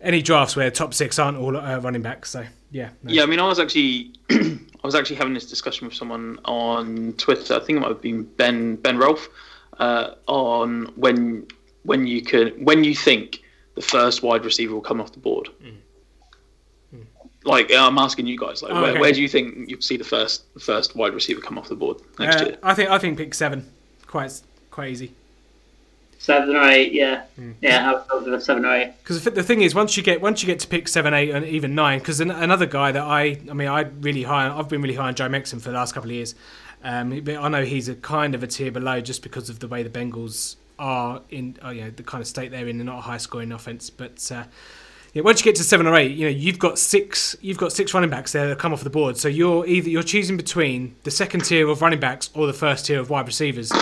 [0.00, 2.30] any drafts where top six aren't all uh, running backs.
[2.30, 3.12] So yeah, no.
[3.12, 7.14] Yeah, I mean, I was actually, I was actually having this discussion with someone on
[7.18, 7.54] Twitter.
[7.54, 9.28] I think it might have been Ben Ben Rolfe,
[9.78, 11.46] uh, on when
[11.84, 13.42] when you can when you think
[13.74, 15.48] the first wide receiver will come off the board.
[17.44, 19.00] Like I'm asking you guys, like Oh, where, okay.
[19.00, 21.96] where do you think you'll see the first first wide receiver come off the board
[22.18, 22.58] next Uh, year?
[22.62, 23.66] I think I think pick seven,
[24.06, 25.12] quite quite easy.
[26.22, 27.52] Seven or eight, yeah, Hmm.
[27.62, 27.94] yeah.
[28.10, 28.92] I with a seven or eight.
[29.02, 31.46] Because the thing is, once you get once you get to pick seven, eight, and
[31.46, 34.82] even nine, because an, another guy that I, I mean, I really high, I've been
[34.82, 36.34] really high on Joe Mixon for the last couple of years.
[36.84, 39.66] Um, but I know he's a kind of a tier below just because of the
[39.68, 42.76] way the Bengals are in, oh, you know, the kind of state they're in.
[42.76, 44.44] They're not a high scoring offense, but uh,
[45.14, 47.72] yeah, once you get to seven or eight, you know, you've got six, you've got
[47.72, 49.16] six running backs there that come off the board.
[49.16, 52.84] So you're either you're choosing between the second tier of running backs or the first
[52.84, 53.72] tier of wide receivers.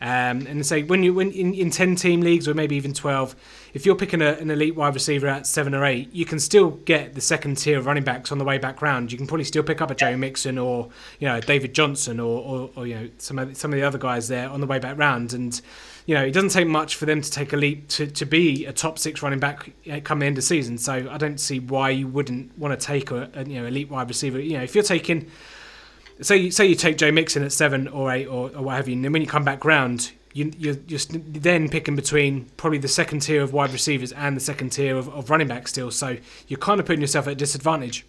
[0.00, 3.34] Um, and say when you when in, in ten team leagues or maybe even twelve,
[3.72, 6.70] if you're picking a, an elite wide receiver at seven or eight, you can still
[6.70, 9.10] get the second tier of running backs on the way back round.
[9.10, 12.42] You can probably still pick up a Joe Mixon or you know David Johnson or,
[12.42, 14.66] or, or you know some of the, some of the other guys there on the
[14.66, 15.32] way back round.
[15.32, 15.58] And
[16.04, 18.66] you know it doesn't take much for them to take a leap to, to be
[18.66, 20.76] a top six running back uh, come the end of season.
[20.76, 23.90] So I don't see why you wouldn't want to take a, a you know elite
[23.90, 24.38] wide receiver.
[24.38, 25.30] You know if you're taking
[26.20, 28.88] say you, say you take Joe Mixon at seven or eight or, or what have
[28.88, 32.78] you, and then when you come back round, you, you're just then picking between probably
[32.78, 35.90] the second tier of wide receivers and the second tier of, of running back still.
[35.90, 36.16] So
[36.48, 38.04] you're kind of putting yourself at a disadvantage.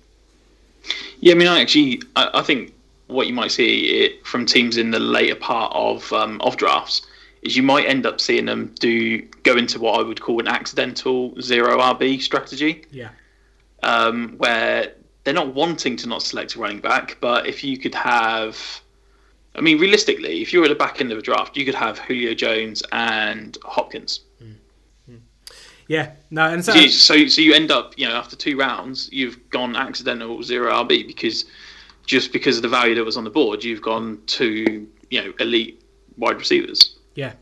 [1.20, 2.74] Yeah, I mean, I actually, I, I think
[3.08, 7.06] what you might see it, from teams in the later part of um, of drafts
[7.44, 10.48] is you might end up seeing them do go into what I would call an
[10.48, 13.10] accidental zero RB strategy, Yeah.
[13.84, 14.92] um, where
[15.28, 18.80] they're not wanting to not select a running back, but if you could have,
[19.56, 21.76] I mean, realistically, if you were at the back end of a draft, you could
[21.76, 24.22] have Julio Jones and Hopkins.
[24.42, 24.56] Mm.
[25.12, 25.20] Mm.
[25.90, 26.14] Yeah.
[26.32, 29.50] No, and so, So, so, so you end up, you know, after two rounds, you've
[29.50, 31.44] gone accidental zero RB because
[32.06, 35.34] just because of the value that was on the board, you've gone to, you know,
[35.42, 35.84] elite
[36.16, 37.00] wide receivers.
[37.16, 37.34] Yeah,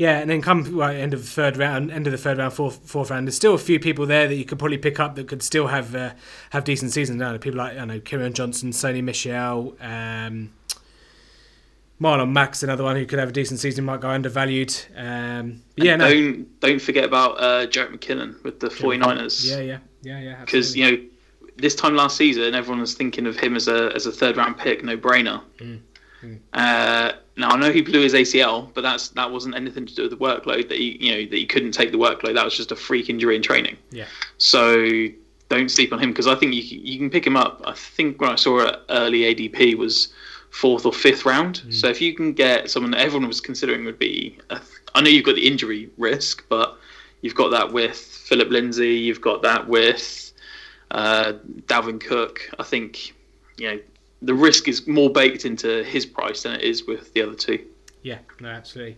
[0.00, 2.80] yeah, and then come end of the third round, end of the third round, fourth
[2.88, 3.26] fourth round.
[3.26, 5.66] There's still a few people there that you could probably pick up that could still
[5.66, 6.14] have uh,
[6.48, 7.18] have decent seasons.
[7.18, 10.52] Now, people like I know Kerryon Johnson, Sony Michel, um,
[12.00, 14.74] Marlon Mack, another one who could have a decent season, might go undervalued.
[14.96, 19.50] Um, yeah, no, Don't don't forget about uh, Jerick McKinnon with the 49ers.
[19.50, 20.40] yeah, yeah, yeah, yeah.
[20.40, 21.04] Because you know,
[21.58, 24.56] this time last season, everyone was thinking of him as a as a third round
[24.56, 25.42] pick, no brainer.
[25.58, 25.80] Mm,
[26.52, 30.02] Uh, now I know he blew his ACL, but that's that wasn't anything to do
[30.02, 30.68] with the workload.
[30.68, 32.34] That he you know that he couldn't take the workload.
[32.34, 33.76] That was just a freak injury in training.
[33.90, 34.06] yeah,
[34.38, 34.86] So
[35.48, 37.60] don't sleep on him because I think you can, you can pick him up.
[37.64, 40.12] I think when I saw it early ADP was
[40.50, 41.62] fourth or fifth round.
[41.70, 44.60] So if you can get someone that everyone was considering would be, a,
[44.94, 46.76] I know you've got the injury risk, but
[47.22, 48.94] you've got that with Philip Lindsay.
[48.94, 50.32] You've got that with
[50.90, 51.34] uh,
[51.66, 52.48] Dalvin Cook.
[52.58, 53.14] I think
[53.56, 53.80] you know
[54.22, 57.64] the risk is more baked into his price than it is with the other two.
[58.02, 58.96] Yeah, no, absolutely.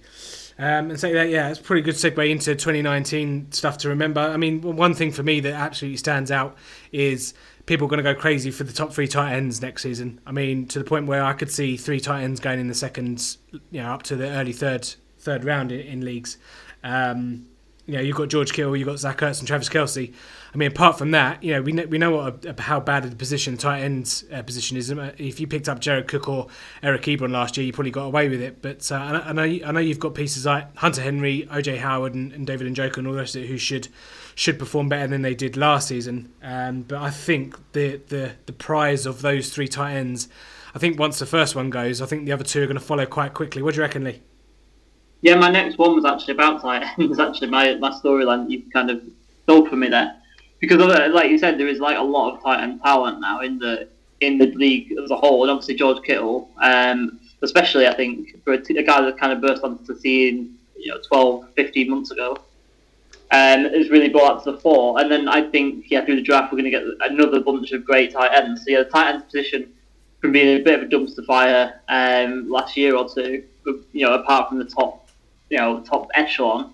[0.58, 4.20] Um, and so that, yeah, it's a pretty good segue into 2019 stuff to remember.
[4.20, 6.56] I mean, one thing for me that absolutely stands out
[6.92, 7.35] is
[7.66, 10.20] people are going to go crazy for the top three tight ends next season.
[10.24, 12.74] I mean, to the point where I could see three tight ends going in the
[12.74, 16.37] second, you know, up to the early third third round in, in leagues.
[16.85, 17.46] Um,
[17.87, 20.12] you know, you've got George Kittle, you've got Zach Ertz and Travis Kelce.
[20.55, 23.05] I mean, apart from that, you know, we know, we know what a, how bad
[23.05, 24.91] the position, tight end uh, position is.
[24.91, 26.49] If you picked up Jared Cook or
[26.83, 28.61] Eric Ebron last year, you probably got away with it.
[28.61, 32.33] But uh, I, know- I know you've got pieces like Hunter Henry, OJ Howard, and,
[32.33, 33.88] and David Njoku and all the rest of it who should
[34.35, 36.33] should perform better than they did last season.
[36.43, 40.29] Um, but I think the, the the prize of those three tight ends,
[40.75, 42.85] I think once the first one goes, I think the other two are going to
[42.85, 43.62] follow quite quickly.
[43.62, 44.21] What do you reckon, Lee?
[45.23, 47.19] Yeah, my next one was actually about tight ends.
[47.21, 49.03] Actually, my my storyline you kind of
[49.45, 50.15] stole from me there,
[50.62, 50.79] because
[51.12, 53.88] like you said, there is like a lot of tight end talent now in the
[54.20, 58.53] in the league as a whole, and obviously George Kittle, um, especially I think for
[58.53, 61.90] a, t- a guy that kind of burst onto the scene, you know, 12, 15
[61.90, 62.38] months ago,
[63.33, 65.01] um, has really brought to the fore.
[65.01, 67.85] And then I think yeah, through the draft we're going to get another bunch of
[67.85, 68.62] great tight ends.
[68.64, 69.72] So yeah, the tight end position
[70.20, 73.42] from being a bit of a dumpster fire um, last year or two,
[73.92, 75.09] you know, apart from the top,
[75.51, 76.72] you know, top echelon.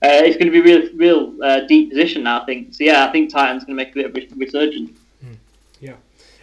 [0.00, 2.42] Uh, it's going to be real, real uh, deep position now.
[2.42, 2.74] I think.
[2.74, 4.90] So yeah, I think tight ends going to make a bit of a resurgence.
[5.80, 5.94] Yeah,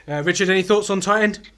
[0.08, 1.50] uh, Richard, any thoughts on tight end?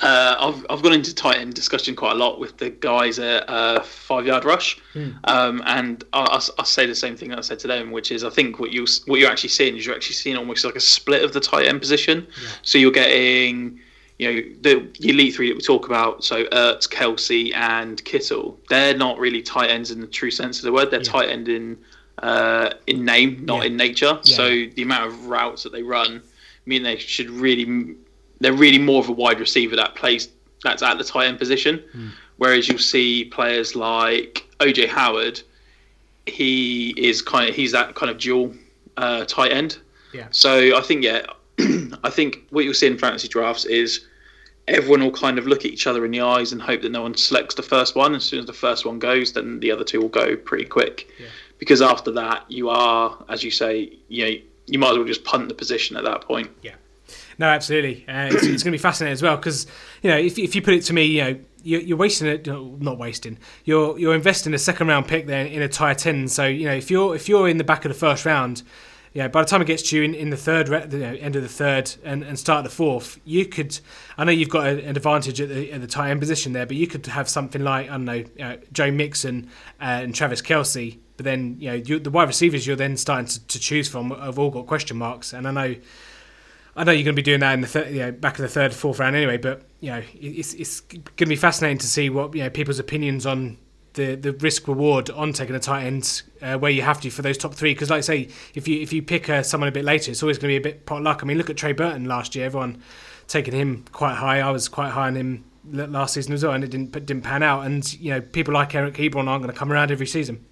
[0.00, 3.50] Uh, I've, I've gone into tight end discussion quite a lot with the guys at
[3.50, 4.80] uh, Five Yard Rush,
[5.24, 8.12] um, and I, I'll, I'll say the same thing that I said to them, which
[8.12, 10.76] is I think what you what you're actually seeing is you're actually seeing almost like
[10.76, 12.28] a split of the tight end position.
[12.62, 13.80] So you're getting,
[14.18, 18.58] you know, the, the elite three that we talk about, so Ertz, Kelce, and Kittle.
[18.68, 20.90] They're not really tight ends in the true sense of the word.
[20.90, 21.78] They're tight end in
[22.22, 23.66] uh, in name, not Yeah.
[23.68, 24.18] in nature.
[24.24, 24.36] Yeah.
[24.36, 26.20] So the amount of routes that they run
[26.66, 27.94] mean they should really
[28.40, 30.28] they're really more of a wide receiver that plays
[30.64, 31.82] that's at the tight end position.
[31.92, 32.08] Hmm.
[32.38, 35.40] Whereas you'll see players like OJ Howard,
[36.26, 38.52] he is kind of he's that kind of dual
[38.96, 39.78] uh, tight end.
[40.12, 40.26] Yeah.
[40.30, 41.22] So I think yeah,
[42.04, 44.06] I think what you'll see in fantasy drafts is
[44.68, 47.02] everyone will kind of look at each other in the eyes and hope that no
[47.02, 48.14] one selects the first one.
[48.14, 51.08] As soon as the first one goes, then the other two will go pretty quick.
[51.18, 51.26] Yeah.
[51.58, 55.24] Because after that, you are, as you say, you know, you might as well just
[55.24, 56.50] punt the position at that point.
[56.62, 56.74] Yeah.
[57.38, 58.04] No, absolutely.
[58.08, 59.66] Uh, it's, it's going to be fascinating as well because
[60.02, 62.46] you know if, if you put it to me, you know you're, you're wasting it,
[62.46, 63.38] not wasting.
[63.64, 66.28] You're you're investing a second round pick there in a tier ten.
[66.28, 68.62] So you know if you're if you're in the back of the first round,
[69.18, 71.34] yeah, by the time it gets to you in, in the third, you know, end
[71.34, 73.76] of the third and, and start the fourth, you could.
[74.16, 76.66] I know you've got a, an advantage at the at the tight end position there,
[76.66, 79.48] but you could have something like I don't know uh, Joe Mixon
[79.80, 80.98] uh, and Travis Kelce.
[81.16, 84.10] But then you know you, the wide receivers you're then starting to, to choose from
[84.10, 85.74] have all got question marks, and I know.
[86.76, 88.42] I know you're going to be doing that in the third, you know, back of
[88.42, 89.36] the third, fourth round anyway.
[89.36, 92.78] But you know, it's it's going to be fascinating to see what you know people's
[92.78, 93.58] opinions on
[93.98, 97.22] the, the risk reward on taking a tight end uh, where you have to for
[97.22, 97.74] those top three.
[97.74, 100.22] Because like I say, if you if you pick uh, someone a bit later, it's
[100.22, 101.20] always going to be a bit pot luck.
[101.22, 102.46] I mean, look at Trey Burton last year.
[102.46, 102.80] Everyone
[103.26, 104.40] taking him quite high.
[104.40, 107.24] I was quite high on him last season as well, and it didn't but didn't
[107.24, 107.66] pan out.
[107.66, 110.46] And you know, people like Eric Ebron aren't going to come around every season.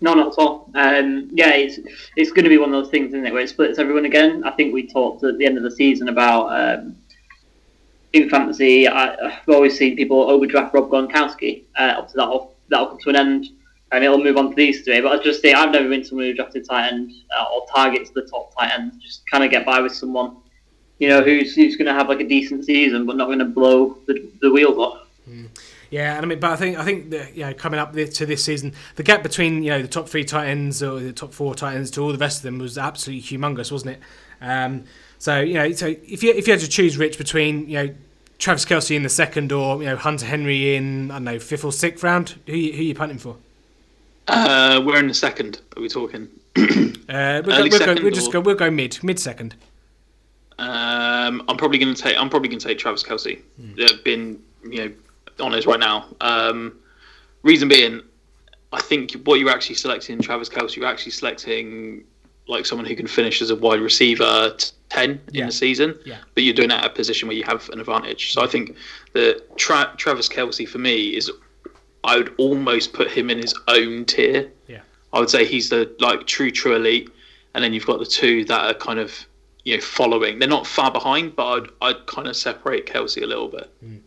[0.00, 0.70] No, not at all.
[0.74, 1.78] Um, yeah, it's
[2.16, 4.42] it's going to be one of those things, isn't it, where it splits everyone again.
[4.44, 6.96] I think we talked at the end of the season about um,
[8.12, 8.88] in fantasy.
[8.88, 11.64] I, I've always seen people overdraft Rob Gronkowski.
[11.78, 13.46] Uh, up to that, will that'll come to an end,
[13.92, 15.00] and it'll move on to these three.
[15.00, 18.10] But I just say I've never been someone who drafted tight end uh, or targets
[18.10, 18.92] the top tight end.
[19.02, 20.36] Just kind of get by with someone,
[20.98, 23.44] you know, who's who's going to have like a decent season, but not going to
[23.44, 25.08] blow the, the wheels off.
[25.90, 28.26] Yeah, and I mean, but I think I think that you know coming up to
[28.26, 31.32] this season, the gap between you know the top three tight ends or the top
[31.32, 34.00] four tight ends to all the rest of them was absolutely humongous, wasn't it?
[34.40, 34.84] Um,
[35.18, 37.94] so you know, so if you if you had to choose, Rich, between you know
[38.38, 41.64] Travis Kelce in the second or you know Hunter Henry in I don't know fifth
[41.64, 43.36] or sixth round, who you, who are you punting for?
[44.28, 45.60] Uh, we're in the second.
[45.76, 46.28] Are we talking?
[47.08, 48.40] Uh, we'll, go, we'll, go, we'll just go.
[48.40, 49.54] We'll go mid mid second.
[50.58, 52.18] Um, I'm probably going to take.
[52.18, 53.40] I'm probably going to take Travis Kelce.
[53.58, 54.92] They've been, you know,
[55.40, 56.04] honest right now.
[56.20, 56.78] Um,
[57.42, 58.02] reason being,
[58.72, 62.04] I think what you're actually selecting Travis Kelce, you're actually selecting
[62.46, 64.54] like someone who can finish as a wide receiver
[64.90, 65.42] t- ten Yeah.
[65.42, 65.98] in the season.
[66.04, 66.16] Yeah.
[66.34, 68.32] But you're doing it at a position where you have an advantage.
[68.32, 68.76] So I think
[69.12, 71.30] that Tra- Travis Kelce for me is,
[72.04, 74.50] I would almost put him in his own tier.
[74.66, 74.80] Yeah.
[75.12, 77.10] I would say he's the like true true elite,
[77.54, 79.26] and then you've got the two that are kind of
[79.64, 80.38] you know following.
[80.38, 83.70] They're not far behind, but I'd I'd kind of separate Kelce a little bit.
[83.84, 84.00] Mm.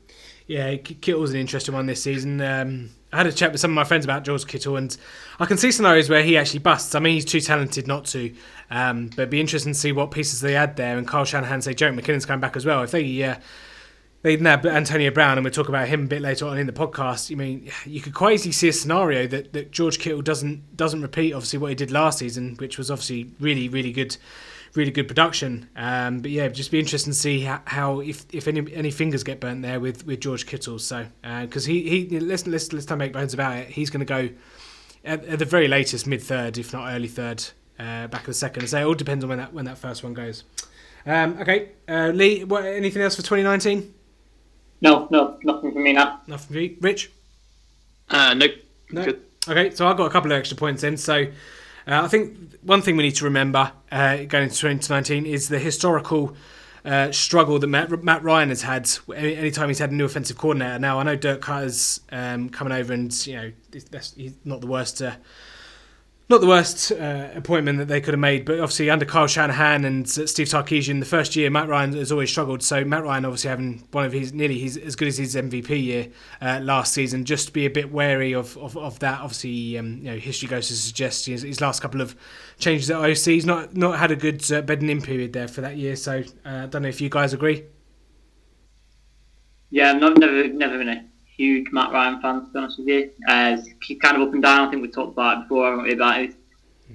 [0.51, 2.41] Yeah, Kittle's an interesting one this season.
[2.41, 4.97] Um, I had a chat with some of my friends about George Kittle, and
[5.39, 6.93] I can see scenarios where he actually busts.
[6.93, 8.35] I mean, he's too talented not to.
[8.69, 10.97] Um, but it'd be interesting to see what pieces they add there.
[10.97, 12.83] And Kyle Shanahan say Jerick McKinnon's coming back as well.
[12.83, 13.35] If they uh,
[14.23, 16.73] they nab Antonio Brown, and we'll talk about him a bit later on in the
[16.73, 17.31] podcast.
[17.31, 21.01] I mean, you could quite easily see a scenario that, that George Kittle doesn't doesn't
[21.01, 24.17] repeat obviously what he did last season, which was obviously really really good,
[24.75, 25.69] really good production.
[25.75, 29.23] Um, but yeah, just be interesting to see how, how if, if any any fingers
[29.23, 30.79] get burnt there with, with George Kittle.
[30.79, 31.05] So
[31.41, 34.29] because he he let's let's let's not make bones about it, he's going to go
[35.03, 37.43] at, at the very latest mid third, if not early third,
[37.79, 38.67] uh, back of the second.
[38.67, 40.43] So it all depends on when that when that first one goes.
[41.05, 43.91] Um, okay, uh, Lee, what, anything else for 2019?
[44.81, 46.21] No, no, nothing for me now.
[46.27, 47.11] Nothing for you, Rich.
[48.09, 48.51] Uh, nope.
[48.91, 49.05] No.
[49.05, 49.21] Good.
[49.47, 50.97] Okay, so I've got a couple of extra points in.
[50.97, 51.25] So
[51.91, 55.59] uh, I think one thing we need to remember uh, going into 2019 is the
[55.59, 56.35] historical
[56.85, 60.37] uh, struggle that Matt, Matt Ryan has had any anytime he's had a new offensive
[60.37, 60.79] coordinator.
[60.79, 65.01] Now I know Dirk Koetter's um, coming over, and you know he's not the worst.
[65.01, 65.15] Uh,
[66.31, 69.85] not the worst uh, appointment that they could have made, but obviously under Kyle Shanahan
[69.85, 72.63] and Steve Sarkisian, the first year Matt Ryan has always struggled.
[72.63, 75.69] So Matt Ryan obviously having one of his nearly his, as good as his MVP
[75.83, 76.07] year
[76.41, 79.19] uh, last season, just be a bit wary of, of, of that.
[79.19, 82.15] Obviously, um, you know history goes to suggest his, his last couple of
[82.57, 85.61] changes at OC, he's not not had a good uh, bedding in period there for
[85.61, 85.95] that year.
[85.97, 87.65] So uh, I don't know if you guys agree.
[89.69, 91.10] Yeah, not, never never been a
[91.41, 93.11] huge Matt Ryan fan, to be honest with you.
[93.27, 94.67] Uh, he's kind of up and down.
[94.67, 95.93] I think we talked about it before, haven't we?
[95.93, 96.35] About his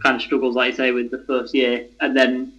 [0.02, 2.52] kind of struggles, like you say, with the first year, and then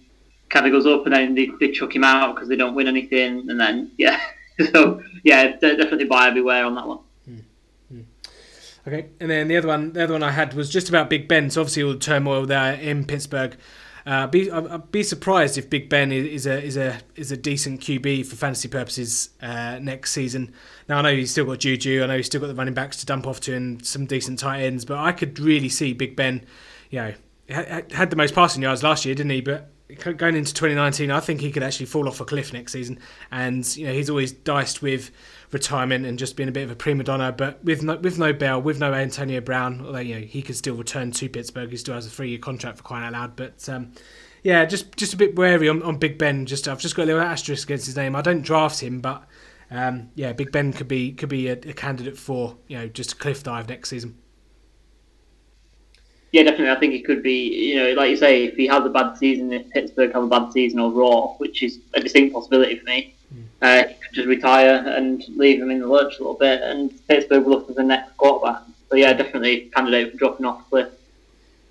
[0.50, 2.88] kind of goes up, and then they, they chuck him out because they don't win
[2.88, 4.20] anything, and then yeah.
[4.72, 6.98] so yeah, de- definitely buyer beware on that one.
[8.86, 11.28] Okay, and then the other one, the other one I had was just about Big
[11.28, 11.50] Ben.
[11.50, 13.54] So obviously all the turmoil there in Pittsburgh.
[14.06, 17.80] Uh, be, I'd be surprised if Big Ben is a is a is a decent
[17.80, 20.52] QB for fantasy purposes uh, next season.
[20.88, 22.96] Now I know he's still got Juju, I know he's still got the running backs
[22.98, 26.16] to dump off to and some decent tight ends, but I could really see Big
[26.16, 26.44] Ben,
[26.90, 27.14] you know,
[27.48, 29.40] had the most passing yards last year, didn't he?
[29.40, 32.98] But going into 2019, I think he could actually fall off a cliff next season.
[33.30, 35.10] And you know, he's always diced with
[35.50, 37.32] retirement and just being a bit of a prima donna.
[37.32, 40.56] But with no, with no Bell, with no Antonio Brown, although you know he could
[40.56, 43.36] still return to Pittsburgh, he still has a three year contract for crying out loud.
[43.36, 43.92] But um,
[44.42, 46.44] yeah, just just a bit wary on, on Big Ben.
[46.46, 48.14] Just I've just got a little asterisk against his name.
[48.14, 49.24] I don't draft him, but
[49.70, 53.12] um, yeah, Big Ben could be could be a, a candidate for you know just
[53.12, 54.18] a cliff dive next season.
[56.32, 56.70] Yeah, definitely.
[56.70, 59.16] I think it could be, you know, like you say, if he has a bad
[59.16, 63.14] season, if Pittsburgh have a bad season overall, which is a distinct possibility for me,
[63.34, 63.44] mm.
[63.62, 66.92] uh, he could just retire and leave him in the lurch a little bit, and
[67.08, 68.62] Pittsburgh will look for the next quarterback.
[68.90, 70.88] So yeah, definitely candidate for dropping off the cliff.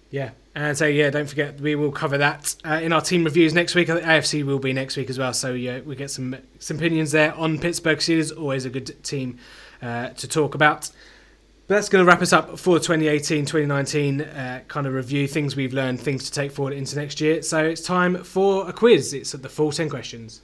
[0.10, 3.54] Yeah, and so yeah, don't forget we will cover that uh, in our team reviews
[3.54, 3.90] next week.
[3.90, 5.34] AFC will be next week as well.
[5.34, 8.36] So yeah, we get some some opinions there on Pittsburgh Steelers.
[8.36, 9.38] Always a good team
[9.84, 10.90] uh, to talk about.
[11.68, 15.58] But that's going to wrap us up for 2018 2019 uh, kind of review, things
[15.58, 17.42] we've learned, things to take forward into next year.
[17.42, 19.14] So it's time for a quiz.
[19.14, 20.42] It's the full 10 questions.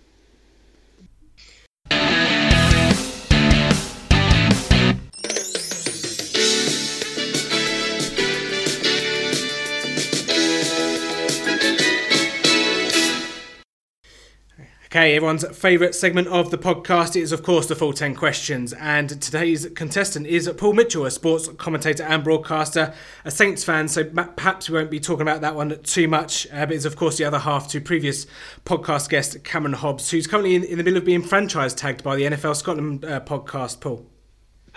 [14.93, 18.73] Okay, everyone's favourite segment of the podcast is, of course, the full 10 questions.
[18.73, 22.93] And today's contestant is Paul Mitchell, a sports commentator and broadcaster,
[23.25, 23.87] a Saints fan.
[23.87, 26.45] So perhaps we won't be talking about that one too much.
[26.53, 28.27] Uh, but it's, of course, the other half to previous
[28.65, 32.15] podcast guest, Cameron Hobbs, who's currently in, in the middle of being franchise tagged by
[32.15, 33.81] the NFL Scotland uh, podcast.
[33.81, 34.05] Paul.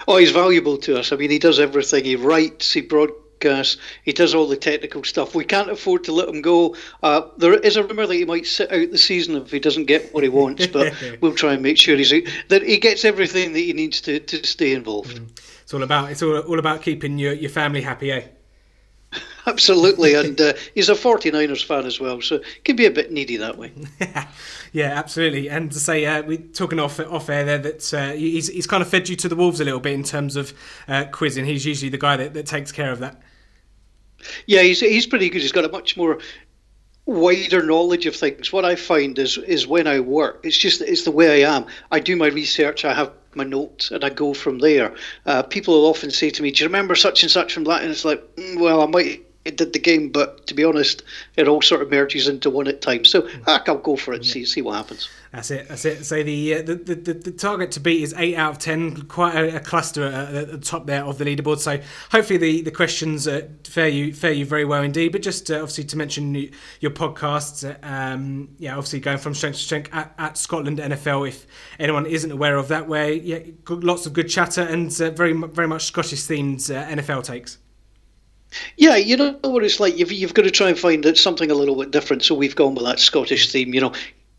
[0.09, 1.13] Oh, he's valuable to us.
[1.13, 2.05] I mean, he does everything.
[2.05, 5.35] He writes, he broadcasts because he does all the technical stuff.
[5.35, 6.77] We can't afford to let him go.
[7.03, 9.87] Uh, there is a rumour that he might sit out the season if he doesn't
[9.87, 12.11] get what he wants, but we'll try and make sure he's
[12.49, 15.21] that he gets everything that he needs to, to stay involved.
[15.21, 15.29] Mm.
[15.63, 18.23] It's all about it's all, all about keeping your, your family happy, eh?
[19.47, 23.37] Absolutely, and uh, he's a 49ers fan as well, so can be a bit needy
[23.37, 23.73] that way.
[24.73, 25.49] yeah, absolutely.
[25.49, 28.83] And to say, uh, we're talking off off air there that uh, he's he's kind
[28.83, 30.53] of fed you to the wolves a little bit in terms of
[30.89, 31.45] uh, quizzing.
[31.45, 33.23] He's usually the guy that, that takes care of that.
[34.47, 35.43] Yeah, he's he's pretty good.
[35.43, 36.19] He's got a much more
[37.07, 38.53] wider knowledge of things.
[38.53, 41.67] What I find is is when I work, it's just it's the way I am.
[41.93, 42.85] I do my research.
[42.85, 44.95] I have my notes and I go from there.
[45.25, 47.83] Uh, people will often say to me, "Do you remember such and such from that?"
[47.83, 51.03] And it's like, mm, well, I might did the game, but to be honest,
[51.37, 53.11] it all sort of merges into one at times.
[53.11, 54.25] So heck, I'll go for it.
[54.25, 54.33] Yeah.
[54.33, 55.09] See see what happens.
[55.37, 55.69] That's it.
[55.69, 56.05] That's it.
[56.07, 59.03] So the, uh, the, the, the target to beat is eight out of ten.
[59.03, 61.59] Quite a, a cluster at, at, the top there of the leaderboard.
[61.59, 61.79] So
[62.11, 65.13] hopefully the, the questions uh, fare you fare you very well indeed.
[65.13, 66.35] But just uh, obviously to mention
[66.81, 71.29] your podcasts, um, yeah, obviously going from strength to strength at, at, Scotland NFL.
[71.29, 71.47] If
[71.79, 75.69] anyone isn't aware of that, where yeah, lots of good chatter and uh, very very
[75.69, 77.59] much Scottish themed uh, NFL takes.
[78.77, 79.99] Yeah, you know what it's like.
[79.99, 82.23] You've, you've got to try and find something a little bit different.
[82.23, 83.75] So we've gone with that Scottish theme.
[83.75, 83.93] You know,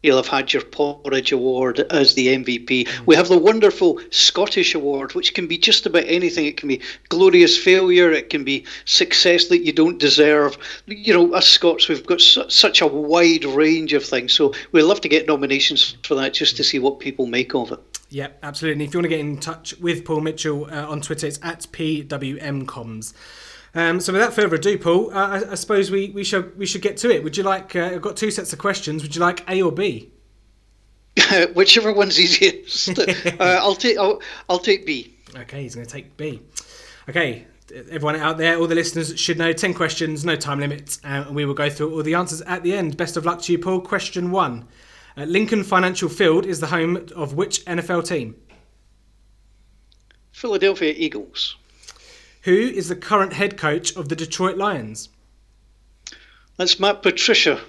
[0.03, 2.87] you'll have had your Porridge Award as the MVP.
[3.05, 6.45] We have the wonderful Scottish Award, which can be just about anything.
[6.45, 8.11] It can be glorious failure.
[8.11, 10.57] It can be success that you don't deserve.
[10.85, 14.33] You know, us Scots, we've got su- such a wide range of things.
[14.33, 17.71] So we'd love to get nominations for that just to see what people make of
[17.71, 17.79] it.
[18.09, 18.83] Yeah, absolutely.
[18.83, 21.39] And if you want to get in touch with Paul Mitchell uh, on Twitter, it's
[21.41, 23.13] at PWMcoms.
[23.75, 26.81] Um, so without further ado, Paul, uh, I, I, suppose we, we should we should
[26.81, 27.23] get to it.
[27.23, 27.75] Would you like?
[27.75, 29.03] Uh, I've got two sets of questions.
[29.03, 30.11] Would you like A or B?
[31.53, 32.97] Whichever one's easiest.
[32.99, 33.03] uh,
[33.39, 35.15] I'll take I'll, I'll take B.
[35.35, 36.41] Okay, he's going to take B.
[37.09, 37.45] Okay,
[37.89, 41.35] everyone out there, all the listeners should know 10 questions, no time limit, uh, and
[41.35, 42.97] we will go through all the answers at the end.
[42.97, 43.81] Best of luck to you, Paul.
[43.81, 44.67] Question one
[45.17, 48.35] uh, Lincoln Financial Field is the home of which NFL team?
[50.31, 51.57] Philadelphia Eagles.
[52.43, 55.09] Who is the current head coach of the Detroit Lions?
[56.57, 57.61] That's Matt Patricia,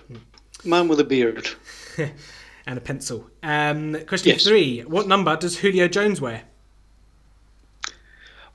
[0.65, 1.49] man with a beard.
[2.69, 3.29] and a pencil.
[3.43, 4.45] Um, question yes.
[4.45, 6.43] three What number does Julio Jones wear?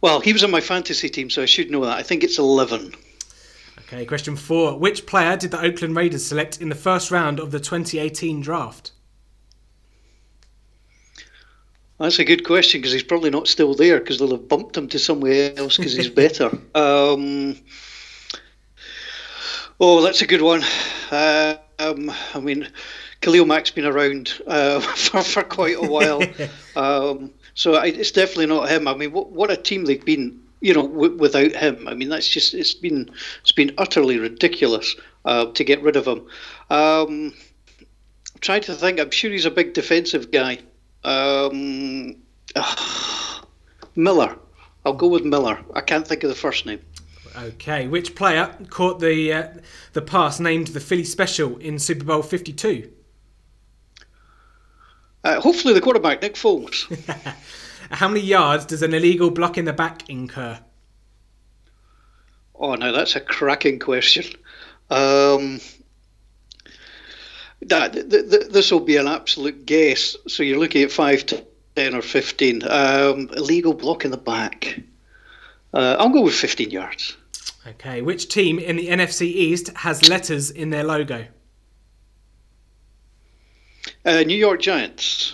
[0.01, 1.97] Well, he was on my fantasy team, so I should know that.
[1.97, 2.93] I think it's 11.
[3.79, 4.77] Okay, question four.
[4.77, 8.91] Which player did the Oakland Raiders select in the first round of the 2018 draft?
[11.99, 14.87] That's a good question because he's probably not still there because they'll have bumped him
[14.89, 16.51] to somewhere else because he's better.
[16.75, 17.57] Um,
[19.79, 20.63] oh, that's a good one.
[21.11, 22.67] Uh, um, I mean,
[23.21, 26.21] Khalil Mack's been around uh, for, for quite a while.
[26.75, 28.87] um, so I, it's definitely not him.
[28.87, 31.87] I mean, what, what a team they've been, you know, w- without him.
[31.87, 34.95] I mean, that's just, it's been, it's been utterly ridiculous.
[35.25, 36.19] uh, to get rid of him.
[36.69, 37.33] Um,
[38.33, 38.99] I'm trying to think.
[38.99, 40.59] I'm sure he's a big defensive guy.
[41.03, 42.15] Um,
[43.95, 44.37] Miller.
[44.85, 45.63] I'll go with Miller.
[45.73, 46.81] I can't think of the first name.
[47.35, 49.47] Okay, which player caught the uh,
[49.93, 52.91] the pass named the Philly Special in Super Bowl Fifty Two?
[55.23, 56.85] Uh, hopefully, the quarterback, Nick Foles.
[57.91, 60.59] How many yards does an illegal block in the back incur?
[62.55, 64.25] Oh, now that's a cracking question.
[64.89, 65.59] Um,
[67.67, 70.15] that th- th- this will be an absolute guess.
[70.27, 71.45] So you're looking at five to
[71.75, 72.61] ten or fifteen.
[72.63, 74.79] Um, illegal block in the back.
[75.73, 77.17] Uh, I'll go with fifteen yards.
[77.65, 81.25] Okay, which team in the NFC East has letters in their logo?
[84.05, 85.33] Uh, New York Giants.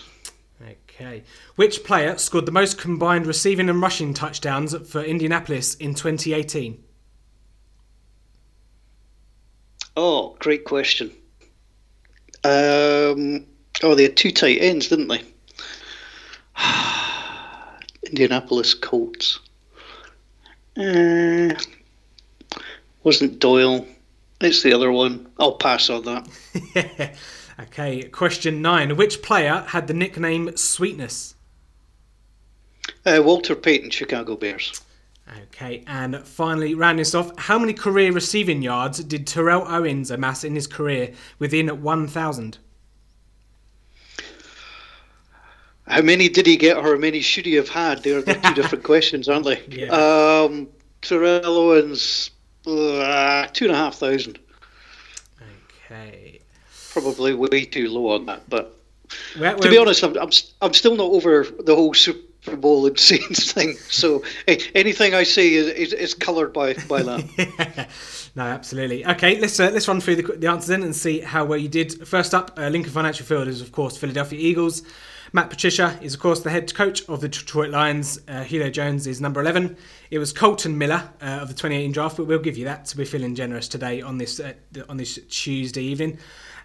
[1.00, 1.24] Okay.
[1.56, 6.84] Which player scored the most combined receiving and rushing touchdowns for Indianapolis in 2018?
[9.96, 11.12] Oh, great question.
[12.44, 13.46] Um,
[13.84, 15.22] oh, they had two tight ends, didn't they?
[18.04, 19.40] Indianapolis Colts.
[20.78, 21.54] Uh,
[23.04, 23.86] wasn't Doyle.
[24.42, 25.28] It's the other one.
[25.38, 27.16] I'll pass on that.
[27.60, 28.96] okay, question nine.
[28.96, 31.36] Which player had the nickname Sweetness?
[33.06, 34.82] Uh, Walter Payton, Chicago Bears.
[35.38, 40.44] Okay, and finally, rounding this off, how many career receiving yards did Terrell Owens amass
[40.44, 42.58] in his career within 1,000?
[45.88, 48.04] How many did he get, or how many should he have had?
[48.04, 49.62] They're the two different questions, aren't they?
[49.68, 49.88] Yeah.
[49.92, 50.68] Um,
[51.02, 52.32] Terrell Owens,
[52.66, 54.40] uh, two and a half thousand.
[55.86, 56.40] Okay.
[56.92, 58.80] Probably way too low on that, but
[59.34, 60.30] to be honest, I'm, I'm,
[60.62, 63.76] I'm still not over the whole Super And Saints thing.
[63.90, 67.90] So anything I say is, is, is coloured by, by that.
[68.36, 69.06] no, absolutely.
[69.06, 71.68] Okay, let's uh, let's run through the, the answers then and see how well you
[71.68, 72.08] did.
[72.08, 74.84] First up, uh, Lincoln Financial Field is of course Philadelphia Eagles.
[75.32, 78.20] Matt Patricia is of course the head coach of the Detroit Lions.
[78.28, 79.76] Uh, Julio Jones is number eleven.
[80.10, 82.88] It was Kolton Miller uh, of the 2018 draft, but we'll give you that.
[82.88, 84.54] So we're feeling generous today on this uh,
[84.88, 86.18] on this Tuesday evening.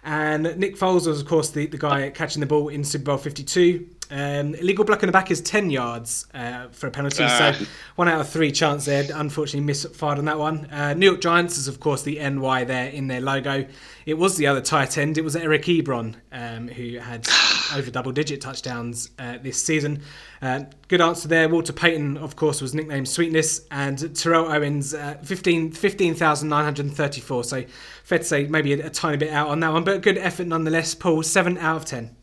[0.05, 3.17] And Nick Foles was, of course, the, the guy catching the ball in Super Bowl
[3.17, 3.89] 52.
[4.11, 7.23] Um, illegal block in the back is 10 yards uh, for a penalty.
[7.23, 7.55] Ah.
[7.57, 9.05] So one out of three chance there.
[9.13, 10.65] Unfortunately, misfired on that one.
[10.71, 13.65] Uh, New York Giants is, of course, the NY there in their logo.
[14.05, 15.17] It was the other tight end.
[15.17, 17.27] It was Eric Ebron um, who had
[17.75, 20.01] over double digit touchdowns uh, this season.
[20.41, 21.49] Uh, good answer there.
[21.49, 27.43] Walter Payton, of course, was nicknamed Sweetness, and Terrell Owens, uh, 15 15,934.
[27.43, 27.63] so
[28.03, 30.45] fair to say maybe a, a tiny bit out on that one, but good effort
[30.47, 30.93] nonetheless.
[30.93, 32.15] Paul, 7 out of 10.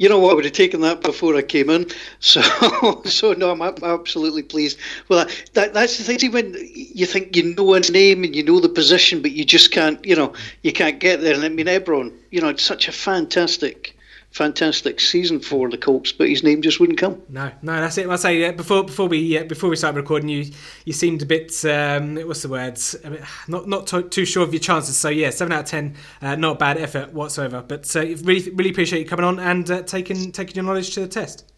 [0.00, 0.30] You know what?
[0.30, 1.86] I would have taken that before I came in.
[2.20, 2.40] So,
[3.04, 4.78] so no, I'm ab- absolutely pleased.
[5.10, 6.32] Well, that, that's the thing.
[6.32, 9.72] When you think you know his name and you know the position, but you just
[9.72, 10.32] can't, you know,
[10.62, 11.34] you can't get there.
[11.34, 13.94] And I mean, Ebron, you know, it's such a fantastic,
[14.30, 17.20] fantastic season for the Colts, but his name just wouldn't come.
[17.28, 18.08] No, no, that's it.
[18.08, 20.50] I say uh, before before we uh, before we started recording, you
[20.84, 22.96] you seemed a bit um, what's the words?
[23.04, 24.96] A bit, not not to, too sure of your chances.
[24.96, 27.62] So yeah, seven out of ten, uh, not bad effort whatsoever.
[27.66, 31.00] But uh, really really appreciate you coming on and uh, taking taking your knowledge to
[31.00, 31.49] the test.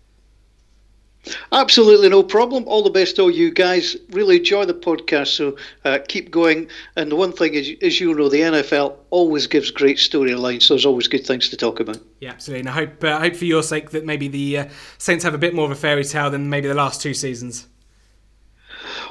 [1.52, 2.64] Absolutely no problem.
[2.66, 3.96] All the best to all you guys.
[4.10, 6.68] Really enjoy the podcast, so uh, keep going.
[6.96, 10.74] And the one thing is, as you know, the NFL always gives great storylines, so
[10.74, 11.98] there's always good things to talk about.
[12.20, 12.60] Yeah, absolutely.
[12.60, 14.68] And I hope uh, I hope for your sake that maybe the uh,
[14.98, 17.68] Saints have a bit more of a fairy tale than maybe the last two seasons.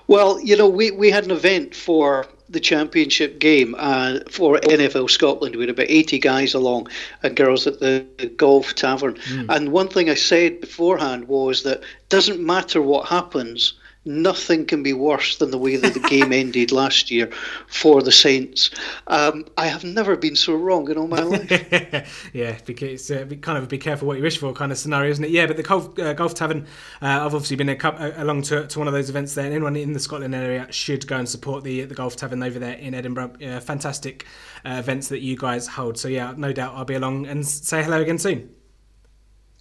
[0.07, 5.10] Well, you know, we, we had an event for the championship game uh, for NFL
[5.10, 5.56] Scotland.
[5.56, 6.89] We had about 80 guys along
[7.24, 9.18] and girls at the, the golf tavern.
[9.49, 13.74] And one thing I said beforehand was that doesn't matter what happens,
[14.04, 17.30] nothing can be worse than the way that the game ended last year
[17.68, 18.72] for the Saints.
[19.08, 22.30] Um, I have never been so wrong in all my life.
[22.34, 24.78] yeah, because it's uh, kind of a be careful what you wish for kind of
[24.78, 25.32] scenario, isn't it?
[25.32, 26.66] Yeah, but the golf, uh, golf tavern,
[27.02, 29.45] uh, I've obviously been a, uh, along to, to one of those events there.
[29.45, 32.60] And anyone in the Scotland area should go and support the the golf tavern over
[32.60, 33.34] there in Edinburgh.
[33.43, 34.26] Uh, fantastic
[34.66, 35.97] uh, events that you guys hold.
[35.97, 38.49] So yeah, no doubt I'll be along and say hello again soon.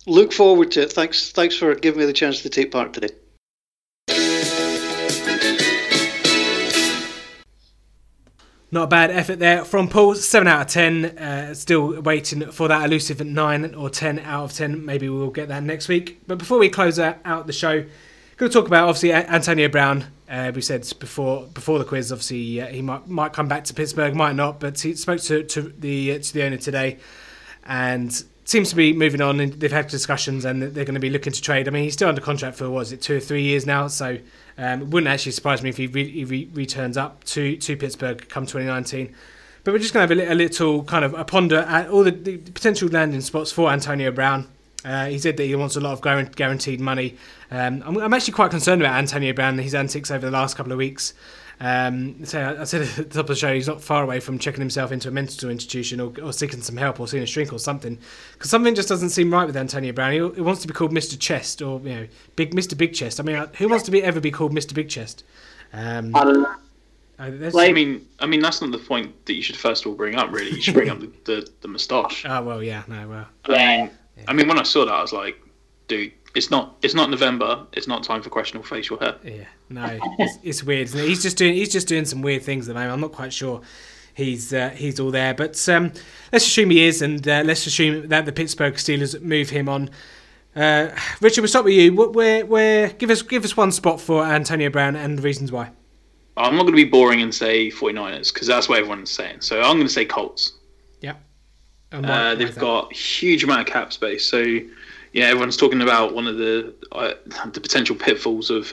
[0.07, 0.93] Look forward to it.
[0.93, 3.11] Thanks, thanks for giving me the chance to take part today.
[8.73, 10.15] Not a bad effort there from Paul.
[10.15, 11.05] Seven out of ten.
[11.19, 14.85] Uh, still waiting for that elusive nine or ten out of ten.
[14.85, 16.21] Maybe we'll get that next week.
[16.27, 17.85] But before we close out, the show,
[18.37, 20.07] going to talk about obviously Antonio Brown.
[20.29, 23.75] Uh, we said before before the quiz, obviously uh, he might might come back to
[23.75, 24.61] Pittsburgh, might not.
[24.61, 26.99] But he spoke to, to the uh, to the owner today,
[27.65, 31.11] and seems to be moving on, and they've had discussions, and they're going to be
[31.11, 31.69] looking to trade.
[31.69, 33.89] I mean, he's still under contract for what is it, two or three years now,
[33.89, 34.19] so
[34.61, 38.29] um, it wouldn't actually surprise me if he, re- he returns up to to Pittsburgh
[38.29, 39.15] come 2019.
[39.65, 42.11] But we're just going to have a little kind of a ponder at all the,
[42.11, 44.49] the potential landing spots for Antonio Brown.
[44.85, 47.17] Uh, he said that he wants a lot of guaranteed money.
[47.51, 50.57] Um, I'm, I'm actually quite concerned about Antonio Brown and his antics over the last
[50.57, 51.15] couple of weeks.
[51.63, 54.19] Um, so I, I said at the top of the show, he's not far away
[54.21, 57.27] from checking himself into a mental institution or, or seeking some help or seeing a
[57.27, 57.99] shrink or something.
[58.33, 60.13] Because something just doesn't seem right with Antonio Brown.
[60.13, 61.19] He, he wants to be called Mr.
[61.19, 62.07] Chest or you know,
[62.37, 62.77] Big Mr.
[62.77, 63.21] Big Chest.
[63.21, 64.73] I mean, who wants to be ever be called Mr.
[64.75, 65.25] Big Chest?
[65.73, 66.55] Um, I don't know.
[67.19, 69.91] uh, there's- I mean, I mean that's not the point that you should first of
[69.91, 70.33] all bring up.
[70.33, 72.25] Really, you should bring up the, the, the moustache.
[72.27, 73.55] oh well, yeah, no, well, Yeah.
[73.57, 73.91] I mean,
[74.29, 75.41] I mean, when I saw that, I was like,
[75.89, 77.67] dude, it's not it's not November.
[77.73, 79.17] It's not time for questionable facial hair.
[79.25, 80.85] Yeah, no, it's, it's weird.
[80.89, 81.09] Isn't it?
[81.09, 82.93] He's just doing he's just doing some weird things at the moment.
[82.93, 83.61] I'm not quite sure
[84.15, 85.93] he's uh, he's all there, but um,
[86.33, 89.91] let's assume he is, and uh, let's assume that the Pittsburgh Steelers move him on.
[90.55, 90.89] Uh,
[91.21, 91.95] Richard, we'll start with you.
[91.95, 92.89] Where, where?
[92.91, 95.71] Give us give us one spot for Antonio Brown and the reasons why.
[96.37, 99.43] I'm not going to be boring and say 49ers because that's what everyone's saying.
[99.43, 100.53] So I'm going to say Colts.
[101.01, 101.15] Yeah,
[101.91, 104.25] why- Uh, they've got huge amount of cap space.
[104.25, 104.59] So
[105.13, 107.13] yeah, everyone's talking about one of the uh,
[107.53, 108.73] the potential pitfalls of